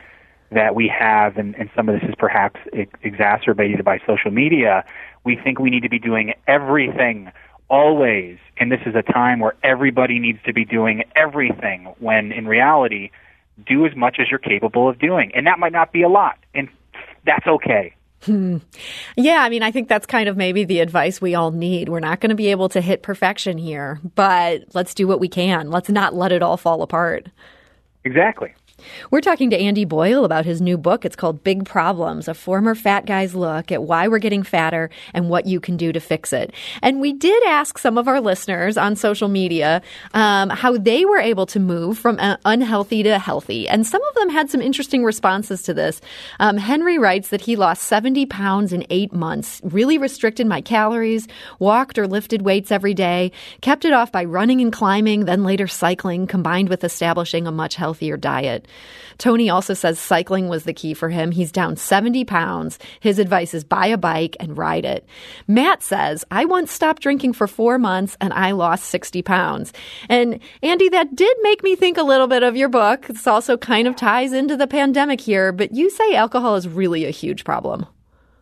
that 0.51 0.75
we 0.75 0.89
have 0.89 1.37
and, 1.37 1.55
and 1.57 1.71
some 1.75 1.89
of 1.89 2.01
this 2.01 2.09
is 2.09 2.15
perhaps 2.19 2.61
exacerbated 3.03 3.85
by 3.85 4.01
social 4.07 4.31
media 4.31 4.85
we 5.27 5.37
think 5.37 5.59
we 5.59 5.69
need 5.69 5.83
to 5.83 5.91
be 5.91 5.99
doing 5.99 6.33
everything 6.47 7.31
always. 7.69 8.39
And 8.57 8.71
this 8.71 8.81
is 8.87 8.95
a 8.95 9.03
time 9.03 9.41
where 9.41 9.55
everybody 9.63 10.19
needs 10.21 10.39
to 10.47 10.55
be 10.55 10.65
doing 10.65 11.03
everything 11.17 11.93
when 11.99 12.33
in 12.33 12.47
reality 12.47 13.11
do 13.67 13.85
as 13.87 13.97
much 13.97 14.19
as 14.21 14.31
you're 14.31 14.39
capable 14.39 14.89
of 14.89 14.99
doing. 14.99 15.33
And 15.35 15.47
that 15.47 15.59
might 15.59 15.73
not 15.73 15.93
be 15.93 16.03
a 16.03 16.09
lot. 16.09 16.39
And 16.55 16.69
that's 17.27 17.47
okay 17.47 17.95
Hmm. 18.27 18.57
Yeah, 19.17 19.43
I 19.43 19.49
mean, 19.49 19.63
I 19.63 19.71
think 19.71 19.89
that's 19.89 20.07
kind 20.07 20.29
of 20.29 20.37
maybe 20.37 20.65
the 20.65 20.81
advice 20.81 21.21
we 21.21 21.35
all 21.35 21.53
need. 21.53 21.89
We're 21.89 22.01
not 22.01 22.21
going 22.21 22.31
to 22.31 22.37
be 22.37 22.51
able 22.51 22.69
to 22.71 22.81
hit 22.81 23.03
perfection 23.03 23.57
here, 23.57 24.01
but 24.15 24.65
let's 24.75 24.95
do 24.95 25.07
what 25.07 25.21
we 25.21 25.29
can. 25.29 25.71
Let's 25.71 25.89
not 25.89 26.15
let 26.15 26.33
it 26.33 26.43
all 26.43 26.57
fall 26.57 26.83
apart. 26.83 27.29
Exactly. 28.05 28.53
We're 29.11 29.21
talking 29.21 29.51
to 29.51 29.59
Andy 29.59 29.85
Boyle 29.85 30.25
about 30.25 30.45
his 30.45 30.61
new 30.61 30.77
book. 30.77 31.05
It's 31.05 31.17
called 31.17 31.45
Big 31.45 31.65
Problems, 31.65 32.29
a 32.29 32.35
former 32.35 32.75
fat 32.75 33.07
guy's 33.07 33.35
look 33.35 33.73
at 33.73 33.83
why 33.83 34.09
we're 34.09 34.19
getting 34.19 34.43
fatter 34.43 34.91
and 35.15 35.29
what 35.29 35.47
you 35.47 35.61
can 35.61 35.77
do 35.77 35.93
to 35.93 36.01
fix 36.01 36.33
it. 36.33 36.53
And 36.83 37.01
we 37.01 37.13
did 37.13 37.43
ask 37.45 37.79
some 37.79 37.99
of 37.99 38.09
our 38.09 38.21
listeners 38.21 38.77
on 38.77 38.97
social 38.97 39.29
media 39.29 39.83
um, 40.15 40.51
how 40.51 40.77
they 40.77 41.05
were 41.05 41.19
able 41.19 41.47
to 41.47 41.61
move 41.61 41.99
from 41.99 42.19
uh, 42.19 42.37
unhealthy 42.45 43.03
to 43.05 43.19
healthy. 43.19 43.69
And 43.69 43.87
some 43.87 44.03
of 44.03 44.15
them 44.15 44.31
had 44.31 44.51
some 44.51 44.61
interesting 44.61 45.05
responses 45.05 45.63
to 45.63 45.75
this. 45.75 46.01
Um, 46.41 46.57
Henry 46.57 46.99
writes 46.99 47.29
that 47.29 47.41
he 47.41 47.57
lost 47.57 47.85
70 47.85 48.27
pounds 48.27 48.73
in 48.73 48.87
eight 48.91 49.13
months, 49.13 49.61
really 49.65 49.99
restricted 49.99 50.47
my 50.47 50.61
calories, 50.61 51.29
walked 51.59 51.99
or 51.99 52.07
lifted 52.07 52.43
weights 52.43 52.71
every 52.71 52.95
day, 52.95 53.33
kept 53.61 53.85
it 53.85 53.93
off 53.93 54.13
by 54.13 54.25
running 54.25 54.61
and 54.61 54.73
climbing, 54.73 55.25
then 55.25 55.45
later 55.45 55.67
cycling, 55.67 56.27
combined 56.27 56.69
with 56.69 56.85
establishing 56.85 57.47
a 57.47 57.53
much 57.53 57.77
healthier 57.77 58.17
diet. 58.17 58.66
Tony 59.19 59.49
also 59.49 59.75
says 59.75 59.99
cycling 59.99 60.49
was 60.49 60.65
the 60.65 60.73
key 60.73 60.95
for 60.95 61.09
him. 61.09 61.31
He's 61.31 61.53
down 61.53 61.77
70 61.77 62.25
pounds. 62.25 62.79
His 63.01 63.19
advice 63.19 63.55
is 63.55 63.65
buy 63.65 63.87
a 63.87 63.97
bike 63.97 64.37
and 64.41 64.57
ride 64.57 64.85
it. 64.85 65.07
Matt 65.47 65.83
says, 65.83 66.25
I 66.31 66.45
once 66.45 66.71
stopped 66.71 67.03
drinking 67.03 67.33
for 67.33 67.47
four 67.47 67.79
months 67.79 68.17
and 68.21 68.33
I 68.33 68.53
lost 68.53 68.85
60 68.87 69.23
pounds. 69.23 69.73
And 70.09 70.41
Andy, 70.63 70.89
that 70.91 71.15
did 71.15 71.37
make 71.43 71.63
me 71.63 71.77
think 71.77 71.97
a 71.97 72.03
little 72.03 72.27
bit 72.27 72.43
of 72.43 72.57
your 72.57 72.69
book. 72.69 73.07
This 73.07 73.27
also 73.27 73.57
kind 73.57 73.89
of 73.89 73.97
ties 73.97 74.33
into 74.33 74.57
the 74.57 74.67
pandemic 74.67 75.21
here, 75.21 75.53
but 75.53 75.73
you 75.73 75.91
say 75.91 76.15
alcohol 76.15 76.57
is 76.57 76.69
really 76.69 77.05
a 77.05 77.11
huge 77.11 77.45
problem. 77.45 77.87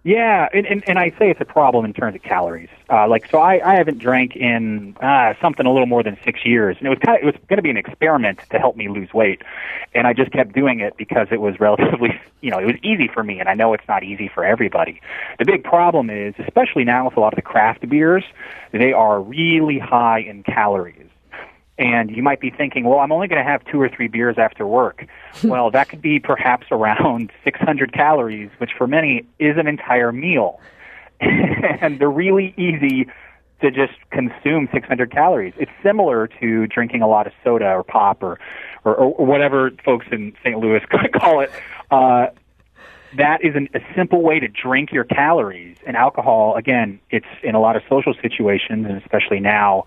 Yeah, 0.07 0.51
and, 0.53 0.67
and, 0.67 0.87
and 0.87 0.99
I 0.99 1.11
say 1.19 1.31
it's 1.31 1.41
a 1.41 1.47
problem 1.47 1.87
in 1.87 1.95
terms 1.95 2.15
of 2.15 2.23
calories. 2.23 2.69
Uh, 2.91 3.09
like, 3.09 3.31
so 3.31 3.39
I, 3.39 3.59
I 3.65 3.77
haven't 3.77 3.99
drank 3.99 4.37
in 4.37 4.95
uh, 5.01 5.33
something 5.41 5.65
a 5.65 5.73
little 5.73 5.87
more 5.87 6.03
than 6.03 6.19
six 6.23 6.45
years, 6.45 6.77
and 6.79 6.87
it 6.87 6.91
was 6.91 6.99
kind 6.99 7.17
of, 7.17 7.23
it 7.23 7.25
was 7.25 7.35
going 7.49 7.57
to 7.57 7.63
be 7.63 7.71
an 7.71 7.79
experiment 7.79 8.39
to 8.51 8.59
help 8.59 8.77
me 8.77 8.91
lose 8.91 9.15
weight, 9.15 9.41
and 9.95 10.07
I 10.07 10.13
just 10.13 10.31
kept 10.31 10.53
doing 10.53 10.81
it 10.81 10.99
because 10.99 11.29
it 11.31 11.41
was 11.41 11.59
relatively, 11.61 12.21
you 12.43 12.51
know, 12.51 12.59
it 12.59 12.67
was 12.67 12.77
easy 12.83 13.09
for 13.09 13.25
me, 13.25 13.41
and 13.41 13.49
I 13.49 13.55
know 13.55 13.73
it's 13.73 13.89
not 13.89 14.05
easy 14.05 14.29
for 14.29 14.45
everybody. 14.45 15.01
The 15.39 15.47
big 15.47 15.65
problem 15.65 16.11
is, 16.11 16.35
especially 16.39 16.85
now 16.85 17.07
with 17.07 17.17
a 17.17 17.21
lot 17.21 17.33
of 17.33 17.37
the 17.37 17.43
craft 17.43 17.89
beers, 17.89 18.25
they 18.73 18.93
are 18.93 19.23
really 19.23 19.79
high 19.79 20.19
in 20.19 20.43
calories. 20.43 21.04
And 21.77 22.11
you 22.11 22.23
might 22.23 22.41
be 22.41 22.51
thinking, 22.51 22.85
well, 22.85 23.01
I'm 23.01 23.11
only 23.11 23.27
going 23.27 23.45
to 23.45 23.51
have 23.51 23.65
two 23.65 23.81
or 23.81 23.89
three 23.89 24.07
beers 24.07 24.37
after 24.39 24.67
work. 24.67 25.07
well, 25.45 25.71
that 25.71 25.89
could 25.89 26.01
be 26.03 26.21
perhaps 26.21 26.67
around 26.71 27.33
600 27.45 27.93
calories, 27.93 28.51
which 28.59 28.71
for 28.77 28.87
many 28.87 29.27
is 29.39 29.57
an 29.59 29.67
entire 29.67 30.13
meal. 30.13 30.61
and 31.21 31.99
they're 31.99 32.11
really 32.11 32.55
easy 32.57 33.09
to 33.61 33.71
just 33.71 33.95
consume 34.11 34.69
600 34.73 35.11
calories. 35.11 35.55
It's 35.57 35.71
similar 35.83 36.27
to 36.41 36.67
drinking 36.67 37.03
a 37.03 37.09
lot 37.09 37.27
of 37.27 37.33
soda 37.43 37.71
or 37.71 37.83
pop 37.83 38.23
or, 38.23 38.39
or, 38.85 38.95
or 38.95 39.27
whatever 39.27 39.71
folks 39.85 40.07
in 40.13 40.35
St. 40.45 40.59
Louis 40.59 40.81
call 41.15 41.41
it. 41.41 41.51
Uh, 41.91 42.27
that 43.17 43.45
is 43.45 43.55
an, 43.55 43.69
a 43.75 43.81
simple 43.95 44.23
way 44.23 44.41
to 44.41 44.49
drink 44.49 44.93
your 44.93 45.05
calories. 45.05 45.77
And 45.87 45.97
alcohol, 45.97 46.57
again, 46.57 47.01
it's 47.11 47.27
in 47.43 47.55
a 47.55 47.61
lot 47.61 47.77
of 47.77 47.83
social 47.89 48.15
situations, 48.21 48.87
and 48.87 49.01
especially 49.01 49.41
now, 49.41 49.87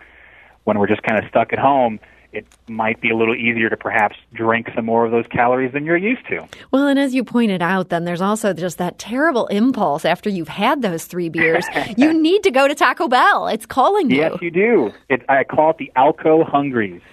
when 0.68 0.78
we're 0.80 0.88
just 0.88 1.02
kind 1.04 1.18
of 1.18 1.30
stuck 1.30 1.54
at 1.54 1.60
home, 1.60 1.98
it 2.34 2.46
might 2.68 3.00
be 3.00 3.10
a 3.10 3.16
little 3.16 3.34
easier 3.34 3.70
to 3.70 3.78
perhaps 3.78 4.18
drink 4.34 4.68
some 4.76 4.84
more 4.84 5.06
of 5.06 5.12
those 5.12 5.26
calories 5.28 5.72
than 5.72 5.86
you're 5.86 5.96
used 5.96 6.28
to. 6.28 6.46
Well, 6.72 6.88
and 6.88 7.00
as 7.00 7.16
you 7.16 7.24
pointed 7.24 7.62
out, 7.62 7.88
then 7.88 8.04
there's 8.04 8.20
also 8.20 8.52
just 8.52 8.78
that 8.80 9.00
terrible 9.00 9.48
impulse 9.48 10.04
after 10.04 10.30
you've 10.30 10.50
had 10.50 10.82
those 10.82 11.06
three 11.06 11.30
beers. 11.30 11.66
you 11.98 12.14
need 12.14 12.44
to 12.44 12.52
go 12.52 12.68
to 12.68 12.76
Taco 12.76 13.08
Bell. 13.08 13.48
It's 13.48 13.66
calling 13.66 14.12
you. 14.12 14.18
Yes, 14.18 14.34
you 14.42 14.52
do. 14.52 14.92
It, 15.08 15.24
I 15.30 15.46
call 15.46 15.70
it 15.70 15.78
the 15.78 15.90
Alco 15.96 16.48
Hungries. 16.48 17.02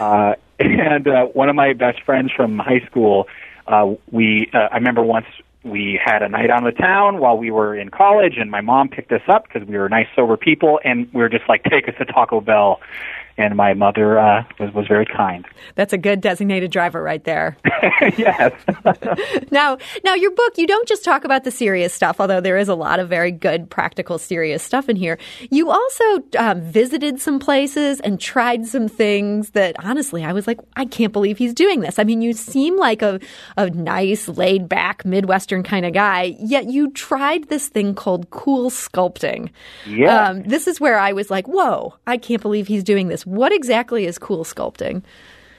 Uh, 0.00 0.34
and 0.58 1.06
uh, 1.06 1.26
one 1.26 1.48
of 1.48 1.54
my 1.54 1.74
best 1.74 2.02
friends 2.02 2.32
from 2.34 2.58
high 2.58 2.80
school, 2.86 3.28
uh, 3.68 3.94
we 4.10 4.50
uh, 4.52 4.68
I 4.72 4.76
remember 4.76 5.02
once 5.02 5.26
we 5.64 6.00
had 6.02 6.22
a 6.22 6.28
night 6.28 6.50
on 6.50 6.64
the 6.64 6.72
town 6.72 7.18
while 7.18 7.36
we 7.36 7.50
were 7.50 7.74
in 7.74 7.90
college, 7.90 8.34
and 8.36 8.50
my 8.50 8.60
mom 8.60 8.88
picked 8.88 9.12
us 9.12 9.22
up 9.28 9.44
because 9.44 9.66
we 9.68 9.78
were 9.78 9.88
nice, 9.88 10.08
sober 10.16 10.36
people, 10.36 10.80
and 10.84 11.08
we 11.12 11.20
were 11.20 11.28
just 11.28 11.48
like, 11.48 11.62
take 11.64 11.88
us 11.88 11.94
to 11.98 12.04
Taco 12.04 12.40
Bell 12.40 12.80
and 13.36 13.56
my 13.56 13.74
mother 13.74 14.18
uh, 14.18 14.44
was 14.58 14.72
was 14.74 14.86
very 14.86 15.06
kind. 15.06 15.46
That's 15.74 15.92
a 15.92 15.98
good 15.98 16.20
designated 16.20 16.70
driver 16.70 17.02
right 17.02 17.22
there. 17.24 17.56
yes. 18.16 18.52
now, 19.50 19.78
now 20.04 20.14
your 20.14 20.30
book, 20.32 20.56
you 20.56 20.66
don't 20.66 20.88
just 20.88 21.04
talk 21.04 21.24
about 21.24 21.44
the 21.44 21.50
serious 21.50 21.92
stuff, 21.92 22.20
although 22.20 22.40
there 22.40 22.56
is 22.56 22.68
a 22.68 22.74
lot 22.74 23.00
of 23.00 23.08
very 23.08 23.30
good, 23.30 23.70
practical, 23.70 24.18
serious 24.18 24.62
stuff 24.62 24.88
in 24.88 24.96
here. 24.96 25.18
You 25.50 25.70
also 25.70 26.04
um, 26.38 26.60
visited 26.62 27.20
some 27.20 27.38
places 27.38 28.00
and 28.00 28.20
tried 28.20 28.66
some 28.66 28.88
things 28.88 29.50
that, 29.50 29.76
honestly, 29.84 30.24
I 30.24 30.32
was 30.32 30.46
like, 30.46 30.60
I 30.76 30.84
can't 30.84 31.12
believe 31.12 31.38
he's 31.38 31.54
doing 31.54 31.80
this. 31.80 31.98
I 31.98 32.04
mean, 32.04 32.22
you 32.22 32.32
seem 32.32 32.76
like 32.76 33.02
a 33.02 33.20
a 33.56 33.70
nice, 33.70 34.28
laid 34.28 34.68
back, 34.68 35.04
midwestern 35.04 35.62
kind 35.62 35.86
of 35.86 35.92
guy, 35.92 36.36
yet 36.38 36.66
you 36.66 36.90
tried 36.90 37.48
this 37.48 37.68
thing 37.68 37.94
called 37.94 38.30
cool 38.30 38.70
sculpting. 38.70 39.50
Yeah. 39.86 40.28
Um, 40.28 40.42
this 40.44 40.66
is 40.66 40.80
where 40.80 40.98
I 40.98 41.12
was 41.12 41.30
like, 41.30 41.46
whoa, 41.46 41.94
I 42.06 42.16
can't 42.16 42.42
believe 42.42 42.66
he's 42.66 42.84
doing 42.84 43.08
this. 43.08 43.21
What 43.26 43.52
exactly 43.52 44.06
is 44.06 44.18
cool 44.18 44.44
sculpting? 44.44 45.02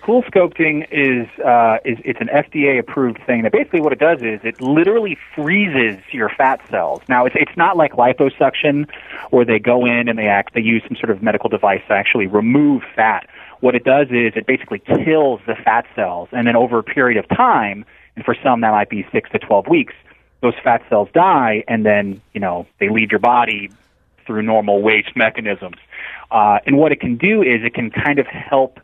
Cool 0.02 0.24
sculpting 0.24 0.86
is 0.92 1.28
uh, 1.40 1.78
is 1.86 1.98
it's 2.04 2.20
an 2.20 2.28
FDA 2.28 2.78
approved 2.78 3.20
thing 3.26 3.44
that 3.44 3.54
basically 3.54 3.80
what 3.80 3.94
it 3.94 4.00
does 4.00 4.22
is 4.22 4.42
it 4.44 4.60
literally 4.60 5.18
freezes 5.34 6.04
your 6.12 6.30
fat 6.30 6.60
cells. 6.70 7.02
Now 7.08 7.26
it's 7.26 7.36
it's 7.40 7.56
not 7.56 7.78
like 7.78 7.94
liposuction 7.94 8.90
where 9.30 9.46
they 9.46 9.60
go 9.60 9.86
in 9.86 10.10
and 10.10 10.20
they 10.20 10.28
act 10.28 10.56
they 10.56 10.62
use 10.62 10.84
some 10.88 10.98
sort 10.98 11.10
of 11.10 11.24
medical 11.24 11.50
device 11.50 11.82
to 11.88 11.94
actually 11.94 12.28
remove 12.28 12.84
fat. 12.96 13.30
What 13.62 13.76
it 13.76 13.86
does 13.86 14.08
is 14.08 14.34
it 14.36 14.46
basically 14.46 14.80
kills 14.80 15.40
the 15.48 15.56
fat 15.56 15.86
cells 15.96 16.28
and 16.34 16.46
then 16.46 16.58
over 16.58 16.80
a 16.80 16.84
period 16.84 17.18
of 17.18 17.30
time 17.30 17.86
and 18.16 18.26
for 18.26 18.36
some 18.44 18.62
that 18.62 18.72
might 18.72 18.90
be 18.90 19.06
six 19.12 19.30
to 19.32 19.40
12 19.40 19.68
weeks, 19.68 19.94
those 20.42 20.54
fat 20.64 20.84
cells 20.90 21.10
die, 21.14 21.64
and 21.68 21.86
then, 21.86 22.22
you 22.34 22.40
know, 22.40 22.68
they 22.80 22.90
leave 22.90 23.12
your 23.12 23.20
body 23.20 23.72
through 24.26 24.42
normal 24.42 24.82
waste 24.82 25.16
mechanisms. 25.16 25.78
Uh, 26.32 26.60
and 26.66 26.78
what 26.78 26.92
it 26.92 27.00
can 27.00 27.18
do 27.18 27.42
is 27.42 27.64
it 27.64 27.74
can 27.74 27.92
kind 27.92 28.20
of 28.20 28.28
help 28.28 28.80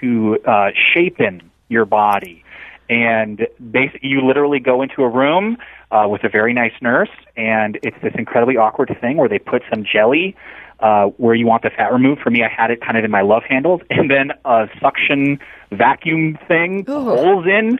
to 0.00 0.38
uh, 0.46 0.70
shapen 0.92 1.50
your 1.68 1.84
body. 1.84 2.44
And 2.88 3.46
basically, 3.70 4.10
you 4.10 4.26
literally 4.26 4.60
go 4.60 4.82
into 4.82 5.02
a 5.02 5.08
room 5.08 5.56
uh, 5.90 6.06
with 6.08 6.24
a 6.24 6.28
very 6.28 6.52
nice 6.52 6.74
nurse, 6.82 7.10
and 7.36 7.78
it's 7.82 7.96
this 8.02 8.12
incredibly 8.16 8.56
awkward 8.56 8.96
thing 9.00 9.16
where 9.16 9.28
they 9.28 9.38
put 9.38 9.62
some 9.70 9.84
jelly 9.90 10.36
uh, 10.80 11.06
where 11.16 11.34
you 11.34 11.46
want 11.46 11.62
the 11.62 11.70
fat 11.70 11.92
removed. 11.92 12.20
For 12.20 12.30
me, 12.30 12.42
I 12.42 12.48
had 12.48 12.70
it 12.70 12.80
kind 12.80 12.98
of 12.98 13.04
in 13.04 13.10
my 13.10 13.22
love 13.22 13.42
handles, 13.48 13.80
and 13.90 14.10
then 14.10 14.32
a 14.44 14.68
suction 14.80 15.38
vacuum 15.70 16.38
thing 16.46 16.80
Ooh. 16.80 17.04
pulls 17.04 17.46
in, 17.46 17.78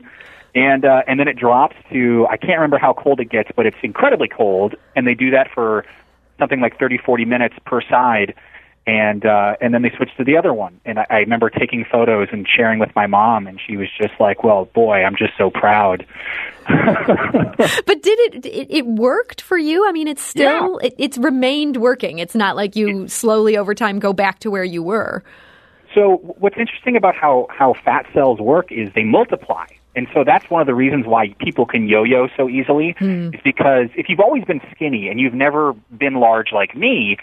and 0.54 0.84
uh, 0.84 1.02
and 1.06 1.20
then 1.20 1.28
it 1.28 1.36
drops 1.36 1.76
to 1.92 2.26
I 2.30 2.36
can't 2.36 2.58
remember 2.58 2.78
how 2.78 2.94
cold 2.94 3.20
it 3.20 3.26
gets, 3.30 3.50
but 3.54 3.66
it's 3.66 3.76
incredibly 3.82 4.28
cold, 4.28 4.74
and 4.96 5.06
they 5.06 5.14
do 5.14 5.30
that 5.32 5.50
for 5.52 5.84
something 6.44 6.60
like 6.60 6.78
30, 6.78 6.98
40 6.98 7.24
minutes 7.24 7.54
per 7.64 7.80
side. 7.80 8.34
And 8.86 9.24
uh, 9.24 9.56
and 9.62 9.72
then 9.72 9.80
they 9.80 9.90
switched 9.96 10.18
to 10.18 10.24
the 10.24 10.36
other 10.36 10.52
one, 10.52 10.78
and 10.84 10.98
I, 10.98 11.06
I 11.08 11.18
remember 11.20 11.48
taking 11.48 11.86
photos 11.90 12.28
and 12.32 12.46
sharing 12.46 12.78
with 12.78 12.94
my 12.94 13.06
mom, 13.06 13.46
and 13.46 13.58
she 13.58 13.78
was 13.78 13.88
just 13.98 14.12
like, 14.20 14.44
"Well, 14.44 14.66
boy, 14.66 15.02
I'm 15.02 15.16
just 15.16 15.32
so 15.38 15.48
proud." 15.48 16.06
But 16.68 18.02
did 18.02 18.18
it, 18.18 18.44
it? 18.44 18.66
It 18.68 18.86
worked 18.86 19.40
for 19.40 19.56
you. 19.56 19.88
I 19.88 19.92
mean, 19.92 20.06
it's 20.06 20.20
still 20.20 20.76
it, 20.78 20.94
it's 20.98 21.16
remained 21.16 21.78
working. 21.78 22.18
It's 22.18 22.34
not 22.34 22.56
like 22.56 22.76
you 22.76 23.08
slowly 23.08 23.56
over 23.56 23.74
time 23.74 24.00
go 24.00 24.12
back 24.12 24.40
to 24.40 24.50
where 24.50 24.64
you 24.64 24.82
were. 24.82 25.24
So 25.94 26.16
what's 26.38 26.56
interesting 26.58 26.96
about 26.96 27.14
how, 27.14 27.46
how 27.50 27.74
fat 27.84 28.06
cells 28.12 28.40
work 28.40 28.72
is 28.72 28.90
they 28.94 29.04
multiply. 29.04 29.66
And 29.96 30.08
so 30.12 30.24
that's 30.24 30.48
one 30.50 30.60
of 30.60 30.66
the 30.66 30.74
reasons 30.74 31.06
why 31.06 31.28
people 31.38 31.66
can 31.66 31.86
yo-yo 31.88 32.28
so 32.36 32.48
easily 32.48 32.96
is 33.34 33.40
because 33.44 33.88
if 33.96 34.08
you've 34.08 34.20
always 34.20 34.44
been 34.44 34.60
skinny 34.72 35.08
and 35.08 35.20
you've 35.20 35.34
never 35.34 35.72
been 35.96 36.14
large 36.14 36.52
like 36.52 36.76
me, 36.76 37.16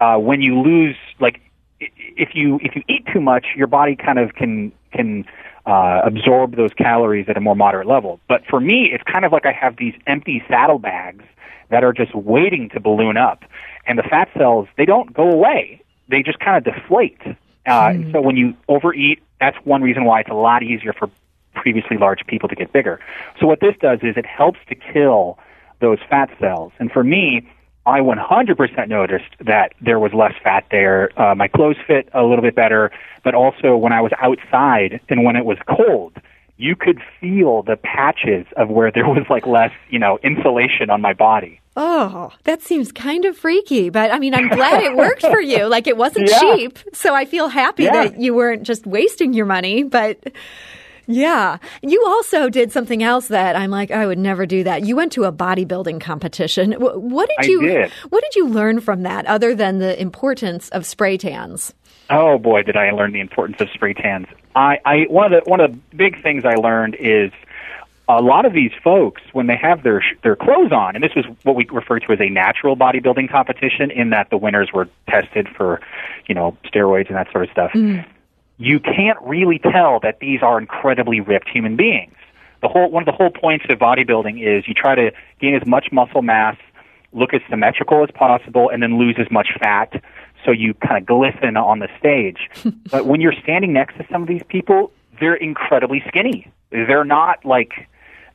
uh, 0.00 0.16
when 0.18 0.40
you 0.40 0.60
lose, 0.60 0.96
like, 1.20 1.40
i- 1.80 1.88
if 2.16 2.34
you, 2.34 2.60
if 2.62 2.76
you 2.76 2.82
eat 2.88 3.04
too 3.12 3.20
much, 3.20 3.46
your 3.56 3.66
body 3.66 3.96
kind 3.96 4.18
of 4.18 4.34
can, 4.34 4.70
can, 4.92 5.24
uh, 5.66 6.00
absorb 6.04 6.56
those 6.56 6.72
calories 6.74 7.28
at 7.28 7.36
a 7.36 7.40
more 7.40 7.54
moderate 7.56 7.86
level. 7.86 8.20
But 8.28 8.44
for 8.46 8.60
me, 8.60 8.90
it's 8.92 9.04
kind 9.04 9.24
of 9.24 9.32
like 9.32 9.46
I 9.46 9.52
have 9.52 9.76
these 9.76 9.94
empty 10.06 10.42
saddlebags 10.48 11.24
that 11.70 11.82
are 11.84 11.92
just 11.92 12.14
waiting 12.14 12.68
to 12.70 12.80
balloon 12.80 13.16
up. 13.16 13.44
And 13.86 13.98
the 13.98 14.02
fat 14.02 14.28
cells, 14.36 14.68
they 14.76 14.84
don't 14.84 15.12
go 15.12 15.30
away. 15.30 15.80
They 16.08 16.22
just 16.22 16.38
kind 16.40 16.56
of 16.56 16.72
deflate. 16.74 17.18
Uh, 17.26 17.34
and 17.94 18.12
So 18.12 18.20
when 18.20 18.36
you 18.36 18.54
overeat, 18.68 19.20
that's 19.40 19.56
one 19.64 19.82
reason 19.82 20.04
why 20.04 20.20
it's 20.20 20.30
a 20.30 20.34
lot 20.34 20.62
easier 20.62 20.92
for 20.92 21.08
previously 21.54 21.96
large 21.96 22.26
people 22.26 22.48
to 22.48 22.54
get 22.54 22.72
bigger. 22.72 23.00
So 23.40 23.46
what 23.46 23.60
this 23.60 23.74
does 23.80 23.98
is 24.02 24.16
it 24.16 24.26
helps 24.26 24.58
to 24.68 24.74
kill 24.74 25.38
those 25.80 25.98
fat 26.08 26.30
cells. 26.40 26.72
And 26.78 26.90
for 26.90 27.02
me, 27.04 27.48
I 27.84 27.98
100% 28.00 28.88
noticed 28.88 29.24
that 29.44 29.72
there 29.80 29.98
was 29.98 30.12
less 30.14 30.34
fat 30.42 30.64
there. 30.70 31.10
Uh, 31.20 31.34
my 31.34 31.48
clothes 31.48 31.76
fit 31.86 32.08
a 32.14 32.22
little 32.22 32.42
bit 32.42 32.54
better, 32.54 32.92
but 33.24 33.34
also 33.34 33.76
when 33.76 33.92
I 33.92 34.00
was 34.00 34.12
outside 34.20 35.00
and 35.08 35.24
when 35.24 35.34
it 35.34 35.44
was 35.44 35.58
cold, 35.68 36.12
you 36.58 36.76
could 36.76 37.00
feel 37.20 37.62
the 37.62 37.76
patches 37.76 38.46
of 38.56 38.68
where 38.68 38.92
there 38.92 39.06
was 39.08 39.24
like 39.28 39.46
less, 39.48 39.72
you 39.90 39.98
know, 39.98 40.18
insulation 40.22 40.90
on 40.90 41.00
my 41.00 41.12
body. 41.12 41.58
Oh, 41.74 42.30
that 42.44 42.62
seems 42.62 42.92
kind 42.92 43.24
of 43.24 43.36
freaky, 43.36 43.88
but 43.88 44.12
I 44.12 44.18
mean, 44.20 44.34
I'm 44.34 44.48
glad 44.48 44.82
it 44.82 44.94
worked 44.94 45.22
for 45.22 45.40
you. 45.40 45.66
Like 45.66 45.86
it 45.88 45.96
wasn't 45.96 46.28
Yeah. 46.30 46.38
cheap, 46.38 46.78
so 46.92 47.14
I 47.14 47.24
feel 47.24 47.48
happy 47.48 47.84
Yeah. 47.84 47.92
that 48.04 48.20
you 48.20 48.34
weren't 48.34 48.62
just 48.62 48.86
wasting 48.86 49.32
your 49.32 49.46
money. 49.46 49.82
But 49.82 50.18
yeah, 51.06 51.58
you 51.82 52.04
also 52.06 52.48
did 52.48 52.72
something 52.72 53.02
else 53.02 53.28
that 53.28 53.56
I'm 53.56 53.70
like, 53.70 53.90
I 53.90 54.06
would 54.06 54.18
never 54.18 54.46
do 54.46 54.64
that. 54.64 54.84
You 54.84 54.96
went 54.96 55.12
to 55.12 55.24
a 55.24 55.32
bodybuilding 55.32 56.00
competition. 56.00 56.72
What 56.72 57.28
did 57.38 57.48
you? 57.48 57.62
did. 57.62 57.90
What 58.08 58.22
did 58.22 58.34
you 58.34 58.48
learn 58.48 58.80
from 58.80 59.02
that, 59.02 59.26
other 59.26 59.54
than 59.54 59.78
the 59.78 60.00
importance 60.00 60.68
of 60.70 60.86
spray 60.86 61.16
tans? 61.16 61.74
Oh 62.10 62.38
boy, 62.38 62.62
did 62.62 62.76
I 62.76 62.90
learn 62.90 63.12
the 63.12 63.20
importance 63.20 63.60
of 63.60 63.68
spray 63.70 63.94
tans. 63.94 64.26
I, 64.54 64.78
I 64.84 64.96
one 65.08 65.32
of 65.32 65.44
the 65.44 65.50
one 65.50 65.60
of 65.60 65.72
the 65.72 65.96
big 65.96 66.22
things 66.22 66.44
I 66.44 66.54
learned 66.54 66.96
is 66.96 67.32
a 68.08 68.20
lot 68.20 68.44
of 68.44 68.52
these 68.52 68.72
folks 68.82 69.22
when 69.32 69.46
they 69.46 69.56
have 69.56 69.82
their 69.82 70.02
their 70.22 70.36
clothes 70.36 70.72
on, 70.72 70.94
and 70.94 71.02
this 71.02 71.14
was 71.14 71.24
what 71.44 71.56
we 71.56 71.66
refer 71.72 71.98
to 72.00 72.12
as 72.12 72.20
a 72.20 72.28
natural 72.28 72.76
bodybuilding 72.76 73.30
competition, 73.30 73.90
in 73.90 74.10
that 74.10 74.30
the 74.30 74.36
winners 74.36 74.70
were 74.72 74.88
tested 75.08 75.48
for, 75.56 75.80
you 76.26 76.34
know, 76.34 76.56
steroids 76.64 77.08
and 77.08 77.16
that 77.16 77.30
sort 77.32 77.44
of 77.44 77.50
stuff. 77.50 77.72
Mm. 77.72 78.04
You 78.62 78.78
can't 78.78 79.18
really 79.22 79.58
tell 79.58 79.98
that 80.00 80.20
these 80.20 80.40
are 80.40 80.58
incredibly 80.58 81.20
ripped 81.20 81.48
human 81.48 81.74
beings. 81.76 82.14
The 82.60 82.68
whole 82.68 82.90
one 82.90 83.02
of 83.02 83.06
the 83.06 83.12
whole 83.12 83.30
points 83.30 83.64
of 83.68 83.78
bodybuilding 83.78 84.40
is 84.40 84.68
you 84.68 84.74
try 84.74 84.94
to 84.94 85.10
gain 85.40 85.56
as 85.56 85.66
much 85.66 85.88
muscle 85.90 86.22
mass, 86.22 86.56
look 87.12 87.34
as 87.34 87.40
symmetrical 87.50 88.04
as 88.04 88.10
possible, 88.14 88.70
and 88.70 88.80
then 88.80 88.98
lose 88.98 89.16
as 89.18 89.30
much 89.32 89.48
fat 89.60 90.00
so 90.44 90.52
you 90.52 90.74
kind 90.74 90.96
of 90.96 91.06
glisten 91.06 91.56
on 91.56 91.80
the 91.80 91.88
stage. 91.98 92.48
but 92.90 93.06
when 93.06 93.20
you're 93.20 93.34
standing 93.42 93.72
next 93.72 93.96
to 93.96 94.06
some 94.10 94.22
of 94.22 94.28
these 94.28 94.42
people, 94.48 94.92
they're 95.18 95.34
incredibly 95.34 96.02
skinny. 96.06 96.50
They're 96.70 97.04
not 97.04 97.44
like 97.44 97.72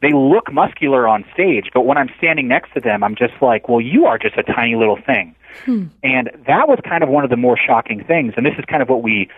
they 0.02 0.12
look 0.14 0.52
muscular 0.52 1.08
on 1.08 1.24
stage, 1.34 1.70
but 1.74 1.86
when 1.86 1.98
I'm 1.98 2.10
standing 2.18 2.50
next 2.50 2.74
to 2.74 2.82
them, 2.82 3.04
I'm 3.04 3.16
just 3.16 3.34
like, 3.42 3.68
well, 3.70 3.82
you 3.82 4.06
are 4.06 4.18
just 4.18 4.38
a 4.38 4.44
tiny 4.44 4.76
little 4.76 4.98
thing. 4.98 5.36
Hmm. 5.66 5.86
And 6.04 6.30
that 6.48 6.68
was 6.68 6.80
kind 6.84 7.04
of 7.04 7.10
one 7.10 7.24
of 7.24 7.30
the 7.30 7.38
more 7.38 7.58
shocking 7.58 8.04
things. 8.04 8.34
And 8.38 8.46
this 8.46 8.54
is 8.60 8.66
kind 8.66 8.84
of 8.84 8.90
what 8.90 9.02
we 9.02 9.30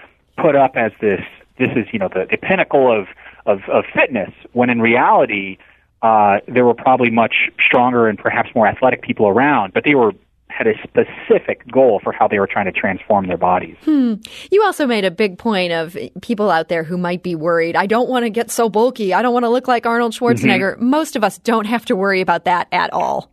put 0.41 0.55
up 0.55 0.75
as 0.75 0.91
this 1.01 1.22
this 1.60 1.72
is, 1.75 1.86
you 1.91 2.00
know, 2.00 2.08
the, 2.08 2.25
the 2.29 2.38
pinnacle 2.38 2.89
of, 2.89 3.08
of, 3.46 3.60
of 3.69 3.84
fitness, 3.93 4.31
when 4.53 4.69
in 4.69 4.81
reality, 4.81 5.58
uh, 6.01 6.39
there 6.48 6.65
were 6.65 6.74
probably 6.74 7.10
much 7.10 7.50
stronger 7.65 8.08
and 8.08 8.17
perhaps 8.17 8.50
more 8.55 8.65
athletic 8.65 9.01
people 9.01 9.27
around, 9.27 9.74
but 9.74 9.84
they 9.84 9.93
were 9.93 10.13
had 10.48 10.65
a 10.67 10.74
specific 10.81 11.69
goal 11.72 12.01
for 12.03 12.12
how 12.12 12.27
they 12.27 12.39
were 12.39 12.48
trying 12.48 12.65
to 12.65 12.72
transform 12.72 13.27
their 13.27 13.38
bodies. 13.38 13.77
You 13.86 14.63
also 14.63 14.88
made 14.88 15.05
a 15.05 15.12
big 15.12 15.38
point 15.38 15.72
of 15.72 15.96
people 16.22 16.50
out 16.50 16.69
there 16.69 16.84
who 16.84 16.98
might 16.98 17.22
be 17.22 17.36
worried. 17.36 17.75
I 17.75 17.86
don't 17.86 18.10
want 18.10 18.25
to 18.25 18.29
get 18.29 18.50
so 18.50 18.67
bulky. 18.67 19.13
I 19.13 19.22
don't 19.22 19.31
want 19.31 19.43
to 19.43 19.50
look 19.50 19.67
like 19.67 19.86
Arnold 19.86 20.13
Schwarzenegger. 20.13 20.79
Most 20.79 21.15
of 21.15 21.24
us 21.24 21.38
don't 21.38 21.65
have 21.65 21.86
to 21.86 21.96
worry 21.96 22.19
about 22.19 22.46
that 22.46 22.67
at 22.72 22.91
all. 22.91 23.31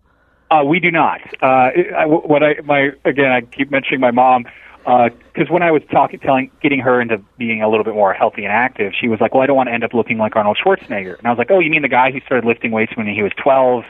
Uh, 0.50 0.62
we 0.64 0.78
do 0.78 0.90
not. 0.90 1.20
Uh, 1.42 1.70
I, 1.96 2.06
what 2.06 2.42
I 2.42 2.60
my 2.64 2.90
again, 3.04 3.32
I 3.32 3.40
keep 3.40 3.70
mentioning 3.70 4.00
my 4.00 4.12
mom 4.12 4.44
because 4.86 5.50
when 5.50 5.64
I 5.64 5.72
was 5.72 5.82
talking, 5.90 6.20
telling, 6.20 6.50
getting 6.62 6.78
her 6.78 7.00
into 7.00 7.18
being 7.38 7.60
a 7.60 7.68
little 7.68 7.82
bit 7.82 7.94
more 7.94 8.12
healthy 8.12 8.44
and 8.44 8.52
active, 8.52 8.92
she 8.98 9.08
was 9.08 9.20
like, 9.20 9.34
"Well, 9.34 9.42
I 9.42 9.46
don't 9.46 9.56
want 9.56 9.68
to 9.68 9.72
end 9.72 9.82
up 9.82 9.92
looking 9.92 10.16
like 10.16 10.36
Arnold 10.36 10.58
Schwarzenegger." 10.64 11.18
And 11.18 11.26
I 11.26 11.30
was 11.30 11.38
like, 11.38 11.50
"Oh, 11.50 11.58
you 11.58 11.70
mean 11.70 11.82
the 11.82 11.88
guy 11.88 12.12
who 12.12 12.20
started 12.20 12.46
lifting 12.46 12.70
weights 12.70 12.96
when 12.96 13.08
he 13.08 13.22
was 13.22 13.32
12? 13.42 13.84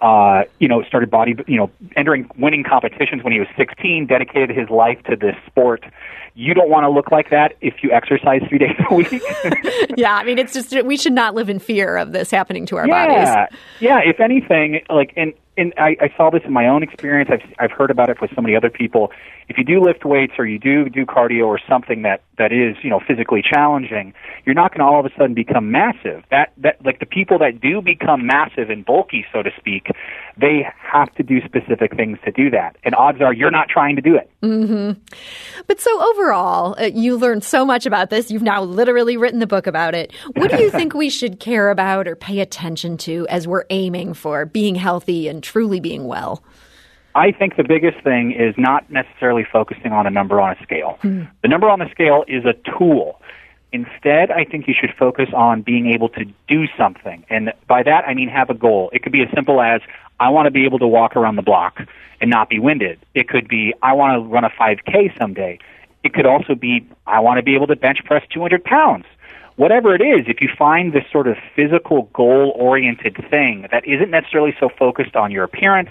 Uh, 0.00 0.44
you 0.58 0.68
know, 0.68 0.82
started 0.84 1.10
body, 1.10 1.34
you 1.46 1.56
know, 1.56 1.70
entering 1.96 2.30
winning 2.38 2.64
competitions 2.64 3.22
when 3.24 3.32
he 3.32 3.40
was 3.40 3.48
16, 3.56 4.06
dedicated 4.06 4.56
his 4.56 4.70
life 4.70 5.02
to 5.04 5.16
this 5.16 5.36
sport." 5.46 5.84
You 6.34 6.54
don't 6.54 6.70
want 6.70 6.84
to 6.84 6.88
look 6.88 7.10
like 7.10 7.30
that 7.30 7.56
if 7.60 7.82
you 7.82 7.90
exercise 7.90 8.42
three 8.48 8.58
days 8.64 8.76
a 8.88 8.94
week. 8.94 9.20
yeah, 9.96 10.14
I 10.14 10.24
mean, 10.24 10.38
it's 10.38 10.54
just 10.54 10.72
we 10.84 10.96
should 10.96 11.12
not 11.12 11.34
live 11.34 11.50
in 11.50 11.58
fear 11.58 11.96
of 11.96 12.12
this 12.12 12.30
happening 12.30 12.64
to 12.66 12.76
our 12.76 12.86
bodies. 12.86 13.16
Yeah, 13.16 13.46
yeah. 13.80 13.98
If 14.04 14.20
anything, 14.20 14.80
like, 14.88 15.12
and 15.16 15.34
and 15.58 15.74
I, 15.76 15.96
I 16.00 16.08
saw 16.16 16.30
this 16.30 16.42
in 16.44 16.52
my 16.52 16.68
own 16.68 16.82
experience. 16.82 17.30
I've 17.32 17.52
I've 17.58 17.72
heard 17.72 17.90
about 17.90 18.08
it 18.08 18.20
with 18.20 18.30
so 18.34 18.40
many 18.40 18.56
other 18.56 18.70
people. 18.70 19.10
If 19.48 19.58
you 19.58 19.64
do 19.64 19.80
lift 19.80 20.04
weights 20.04 20.34
or 20.38 20.46
you 20.46 20.58
do 20.58 20.88
do 20.88 21.04
cardio 21.04 21.46
or 21.46 21.58
something 21.68 22.02
that 22.02 22.22
that 22.38 22.52
is 22.52 22.76
you 22.82 22.88
know 22.88 23.00
physically 23.06 23.42
challenging, 23.42 24.14
you're 24.46 24.54
not 24.54 24.70
going 24.70 24.80
to 24.80 24.84
all 24.84 25.00
of 25.00 25.06
a 25.06 25.14
sudden 25.18 25.34
become 25.34 25.70
massive. 25.70 26.22
That 26.30 26.52
that 26.58 26.82
like 26.84 27.00
the 27.00 27.06
people 27.06 27.38
that 27.40 27.60
do 27.60 27.82
become 27.82 28.24
massive 28.24 28.70
and 28.70 28.84
bulky, 28.84 29.26
so 29.32 29.42
to 29.42 29.50
speak, 29.58 29.88
they 30.40 30.66
have 30.80 31.12
to 31.16 31.22
do 31.22 31.40
specific 31.44 31.94
things 31.96 32.18
to 32.24 32.30
do 32.30 32.50
that. 32.50 32.76
And 32.84 32.94
odds 32.94 33.20
are 33.20 33.32
you're 33.32 33.50
not 33.50 33.68
trying 33.68 33.96
to 33.96 34.02
do 34.02 34.16
it. 34.16 34.30
But 35.66 35.80
so 35.80 36.10
overall, 36.10 36.76
uh, 36.78 36.84
you 36.84 37.16
learned 37.16 37.44
so 37.44 37.64
much 37.64 37.86
about 37.86 38.10
this. 38.10 38.30
You've 38.30 38.42
now 38.42 38.62
literally 38.62 39.16
written 39.16 39.40
the 39.40 39.46
book 39.46 39.66
about 39.66 39.94
it. 39.94 40.12
What 40.34 40.50
do 40.50 40.62
you 40.62 40.70
think 40.78 40.94
we 40.94 41.10
should 41.10 41.40
care 41.40 41.70
about 41.70 42.06
or 42.06 42.16
pay 42.16 42.40
attention 42.40 42.96
to 42.98 43.26
as 43.28 43.46
we're 43.48 43.64
aiming 43.70 44.14
for 44.14 44.46
being 44.46 44.74
healthy 44.74 45.28
and 45.28 45.42
truly 45.42 45.80
being 45.80 46.04
well? 46.04 46.42
I 47.14 47.32
think 47.32 47.56
the 47.56 47.64
biggest 47.64 48.02
thing 48.04 48.32
is 48.32 48.54
not 48.56 48.90
necessarily 48.90 49.44
focusing 49.50 49.92
on 49.92 50.06
a 50.06 50.10
number 50.10 50.40
on 50.40 50.56
a 50.56 50.62
scale. 50.62 50.98
The 51.42 51.48
number 51.48 51.68
on 51.68 51.80
the 51.80 51.90
scale 51.90 52.24
is 52.28 52.44
a 52.44 52.54
tool. 52.78 53.20
Instead, 53.72 54.30
I 54.30 54.44
think 54.44 54.68
you 54.68 54.74
should 54.78 54.94
focus 54.96 55.28
on 55.34 55.62
being 55.62 55.92
able 55.92 56.08
to 56.10 56.24
do 56.46 56.66
something. 56.78 57.24
And 57.28 57.52
by 57.66 57.82
that, 57.82 58.04
I 58.06 58.14
mean 58.14 58.28
have 58.28 58.50
a 58.50 58.54
goal. 58.54 58.88
It 58.92 59.02
could 59.02 59.12
be 59.12 59.22
as 59.22 59.28
simple 59.34 59.60
as, 59.60 59.80
I 60.20 60.30
want 60.30 60.46
to 60.46 60.50
be 60.50 60.64
able 60.64 60.78
to 60.80 60.86
walk 60.86 61.16
around 61.16 61.36
the 61.36 61.42
block 61.42 61.80
and 62.20 62.30
not 62.30 62.48
be 62.48 62.58
winded. 62.58 62.98
It 63.14 63.28
could 63.28 63.48
be, 63.48 63.74
I 63.82 63.92
want 63.92 64.22
to 64.22 64.28
run 64.28 64.44
a 64.44 64.50
5K 64.50 65.16
someday. 65.18 65.58
It 66.02 66.14
could 66.14 66.26
also 66.26 66.54
be, 66.54 66.88
I 67.06 67.20
want 67.20 67.38
to 67.38 67.42
be 67.42 67.54
able 67.54 67.66
to 67.68 67.76
bench 67.76 67.98
press 68.04 68.24
200 68.32 68.64
pounds. 68.64 69.04
Whatever 69.56 69.94
it 69.94 70.00
is, 70.00 70.26
if 70.28 70.40
you 70.40 70.48
find 70.56 70.92
this 70.92 71.04
sort 71.10 71.26
of 71.26 71.36
physical 71.56 72.02
goal 72.12 72.52
oriented 72.54 73.16
thing 73.28 73.66
that 73.72 73.84
isn't 73.86 74.10
necessarily 74.10 74.54
so 74.60 74.68
focused 74.68 75.16
on 75.16 75.32
your 75.32 75.44
appearance, 75.44 75.90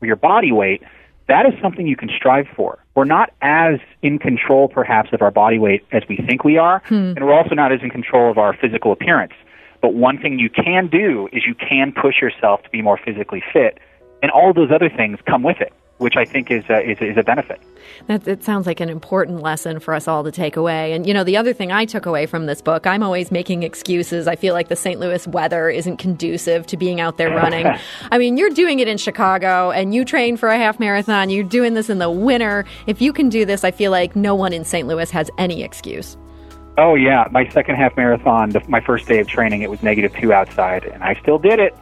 or 0.00 0.06
your 0.06 0.16
body 0.16 0.52
weight, 0.52 0.82
that 1.28 1.46
is 1.46 1.54
something 1.60 1.86
you 1.86 1.96
can 1.96 2.10
strive 2.14 2.46
for. 2.54 2.78
We're 2.94 3.04
not 3.04 3.32
as 3.40 3.80
in 4.02 4.18
control, 4.18 4.68
perhaps, 4.68 5.10
of 5.12 5.22
our 5.22 5.30
body 5.30 5.58
weight 5.58 5.84
as 5.90 6.02
we 6.08 6.16
think 6.16 6.44
we 6.44 6.58
are, 6.58 6.82
hmm. 6.86 6.94
and 6.94 7.24
we're 7.24 7.34
also 7.34 7.54
not 7.54 7.72
as 7.72 7.80
in 7.82 7.90
control 7.90 8.30
of 8.30 8.38
our 8.38 8.54
physical 8.54 8.92
appearance. 8.92 9.32
But 9.84 9.92
one 9.92 10.16
thing 10.16 10.38
you 10.38 10.48
can 10.48 10.86
do 10.86 11.28
is 11.30 11.44
you 11.46 11.54
can 11.54 11.92
push 11.92 12.22
yourself 12.22 12.62
to 12.62 12.70
be 12.70 12.80
more 12.80 12.96
physically 12.96 13.44
fit, 13.52 13.76
and 14.22 14.30
all 14.30 14.54
those 14.54 14.70
other 14.70 14.88
things 14.88 15.18
come 15.26 15.42
with 15.42 15.60
it 15.60 15.74
which 15.98 16.16
I 16.16 16.24
think 16.24 16.50
is, 16.50 16.64
uh, 16.68 16.80
is, 16.80 16.98
is 17.00 17.16
a 17.16 17.22
benefit. 17.22 17.62
That 18.08 18.26
it 18.26 18.42
sounds 18.42 18.66
like 18.66 18.80
an 18.80 18.88
important 18.88 19.42
lesson 19.42 19.78
for 19.78 19.94
us 19.94 20.08
all 20.08 20.24
to 20.24 20.32
take 20.32 20.56
away. 20.56 20.92
And 20.92 21.06
you 21.06 21.14
know, 21.14 21.22
the 21.22 21.36
other 21.36 21.52
thing 21.52 21.70
I 21.70 21.84
took 21.84 22.04
away 22.04 22.26
from 22.26 22.46
this 22.46 22.60
book, 22.60 22.86
I'm 22.86 23.02
always 23.02 23.30
making 23.30 23.62
excuses. 23.62 24.26
I 24.26 24.34
feel 24.34 24.54
like 24.54 24.68
the 24.68 24.76
St. 24.76 24.98
Louis 24.98 25.26
weather 25.28 25.70
isn't 25.70 25.98
conducive 25.98 26.66
to 26.66 26.76
being 26.76 27.00
out 27.00 27.16
there 27.16 27.30
running. 27.36 27.66
I 28.10 28.18
mean, 28.18 28.36
you're 28.36 28.50
doing 28.50 28.80
it 28.80 28.88
in 28.88 28.98
Chicago, 28.98 29.70
and 29.70 29.94
you 29.94 30.04
train 30.04 30.36
for 30.36 30.48
a 30.48 30.58
half 30.58 30.80
marathon. 30.80 31.30
You're 31.30 31.44
doing 31.44 31.74
this 31.74 31.88
in 31.88 31.98
the 31.98 32.10
winter. 32.10 32.64
If 32.88 33.00
you 33.00 33.12
can 33.12 33.28
do 33.28 33.44
this, 33.44 33.62
I 33.62 33.70
feel 33.70 33.92
like 33.92 34.16
no 34.16 34.34
one 34.34 34.52
in 34.52 34.64
St. 34.64 34.88
Louis 34.88 35.10
has 35.10 35.30
any 35.38 35.62
excuse. 35.62 36.16
Oh 36.76 36.96
yeah, 36.96 37.28
my 37.30 37.48
second 37.50 37.76
half 37.76 37.96
marathon, 37.96 38.50
the, 38.50 38.62
my 38.68 38.80
first 38.80 39.06
day 39.06 39.20
of 39.20 39.28
training, 39.28 39.62
it 39.62 39.70
was 39.70 39.82
negative 39.84 40.12
two 40.16 40.32
outside, 40.32 40.84
and 40.84 41.04
I 41.04 41.14
still 41.14 41.38
did 41.38 41.60
it. 41.60 41.76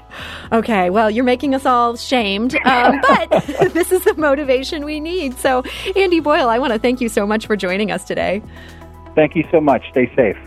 Okay, 0.52 0.90
well, 0.90 1.11
you're 1.11 1.25
making 1.25 1.54
us 1.54 1.64
all 1.64 1.96
shamed, 1.96 2.54
um, 2.66 3.00
but 3.08 3.30
this 3.72 3.90
is 3.90 4.04
the 4.04 4.14
motivation 4.16 4.84
we 4.84 5.00
need. 5.00 5.38
So, 5.38 5.62
Andy 5.96 6.20
Boyle, 6.20 6.49
I 6.49 6.58
want 6.58 6.75
to 6.75 6.78
thank 6.78 7.00
you 7.00 7.08
so 7.08 7.26
much 7.26 7.46
for 7.46 7.56
joining 7.56 7.90
us 7.90 8.04
today. 8.04 8.42
Thank 9.14 9.37
you 9.37 9.45
so 9.50 9.61
much. 9.61 9.83
Stay 9.90 10.11
safe. 10.16 10.38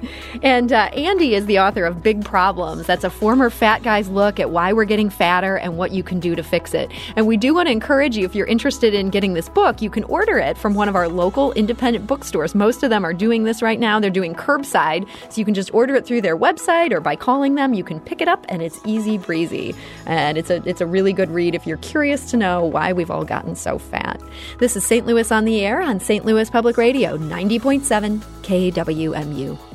And 0.41 0.74
uh, 0.74 0.89
Andy 0.93 1.36
is 1.36 1.45
the 1.45 1.60
author 1.60 1.86
of 1.86 2.01
Big 2.01 2.25
Problems. 2.25 2.88
That's 2.88 3.03
a 3.03 3.12
former 3.12 3.51
fat 3.51 3.84
guy's 3.84 4.10
look 4.10 4.39
at 4.39 4.50
why 4.50 4.74
we're 4.74 4.86
getting 4.86 5.12
fatter 5.12 5.57
and 5.57 5.77
what 5.77 5.91
you 5.91 6.01
can 6.01 6.19
do 6.19 6.36
to 6.36 6.41
fix 6.41 6.74
it. 6.74 6.91
And 7.15 7.27
we 7.27 7.38
do 7.38 7.53
want 7.53 7.67
to 7.67 7.72
encourage 7.72 8.17
you, 8.17 8.25
if 8.25 8.34
you're 8.34 8.48
interested 8.48 8.95
in 8.95 9.12
getting 9.12 9.34
this 9.34 9.50
book, 9.50 9.84
you 9.84 9.91
can 9.91 10.03
order 10.05 10.39
it 10.39 10.57
from 10.57 10.74
one 10.74 10.89
of 10.89 10.95
our 10.95 11.07
local 11.07 11.51
independent 11.53 12.07
bookstores. 12.07 12.55
Most 12.55 12.81
of 12.81 12.89
them 12.89 13.05
are 13.05 13.13
doing 13.13 13.43
this 13.43 13.62
right 13.62 13.79
now. 13.79 14.00
They're 14.00 14.10
doing 14.10 14.34
curbside, 14.34 15.07
so 15.29 15.39
you 15.39 15.45
can 15.45 15.53
just 15.53 15.72
order 15.74 15.95
it 15.95 16.07
through 16.07 16.22
their 16.22 16.38
website 16.38 16.91
or 16.91 17.00
by 17.00 17.15
calling 17.15 17.53
them. 17.53 17.75
You 17.75 17.84
can 17.84 18.00
pick 18.00 18.19
it 18.19 18.27
up, 18.27 18.45
and 18.50 18.63
it's 18.63 18.79
easy 18.84 19.19
breezy. 19.19 19.75
And 20.07 20.39
it's 20.39 20.50
a 20.50 20.67
it's 20.67 20.81
a 20.81 20.88
really 20.88 21.13
good 21.13 21.29
read 21.29 21.53
if 21.53 21.67
you're 21.67 21.77
curious 21.77 22.31
to 22.31 22.38
know 22.38 22.65
why 22.65 22.93
we've 22.93 23.12
all 23.12 23.25
gotten 23.25 23.55
so 23.55 23.77
fat. 23.77 24.19
This 24.57 24.75
is 24.75 24.84
St. 24.84 25.05
Louis 25.05 25.31
on 25.31 25.45
the 25.45 25.62
Air 25.62 25.81
on 25.81 26.00
St. 26.00 26.25
Louis 26.25 26.50
Public 26.50 26.77
Radio, 26.77 27.17
90.7 27.17 28.24
K. 28.41 28.54
KWMU. 28.55 29.75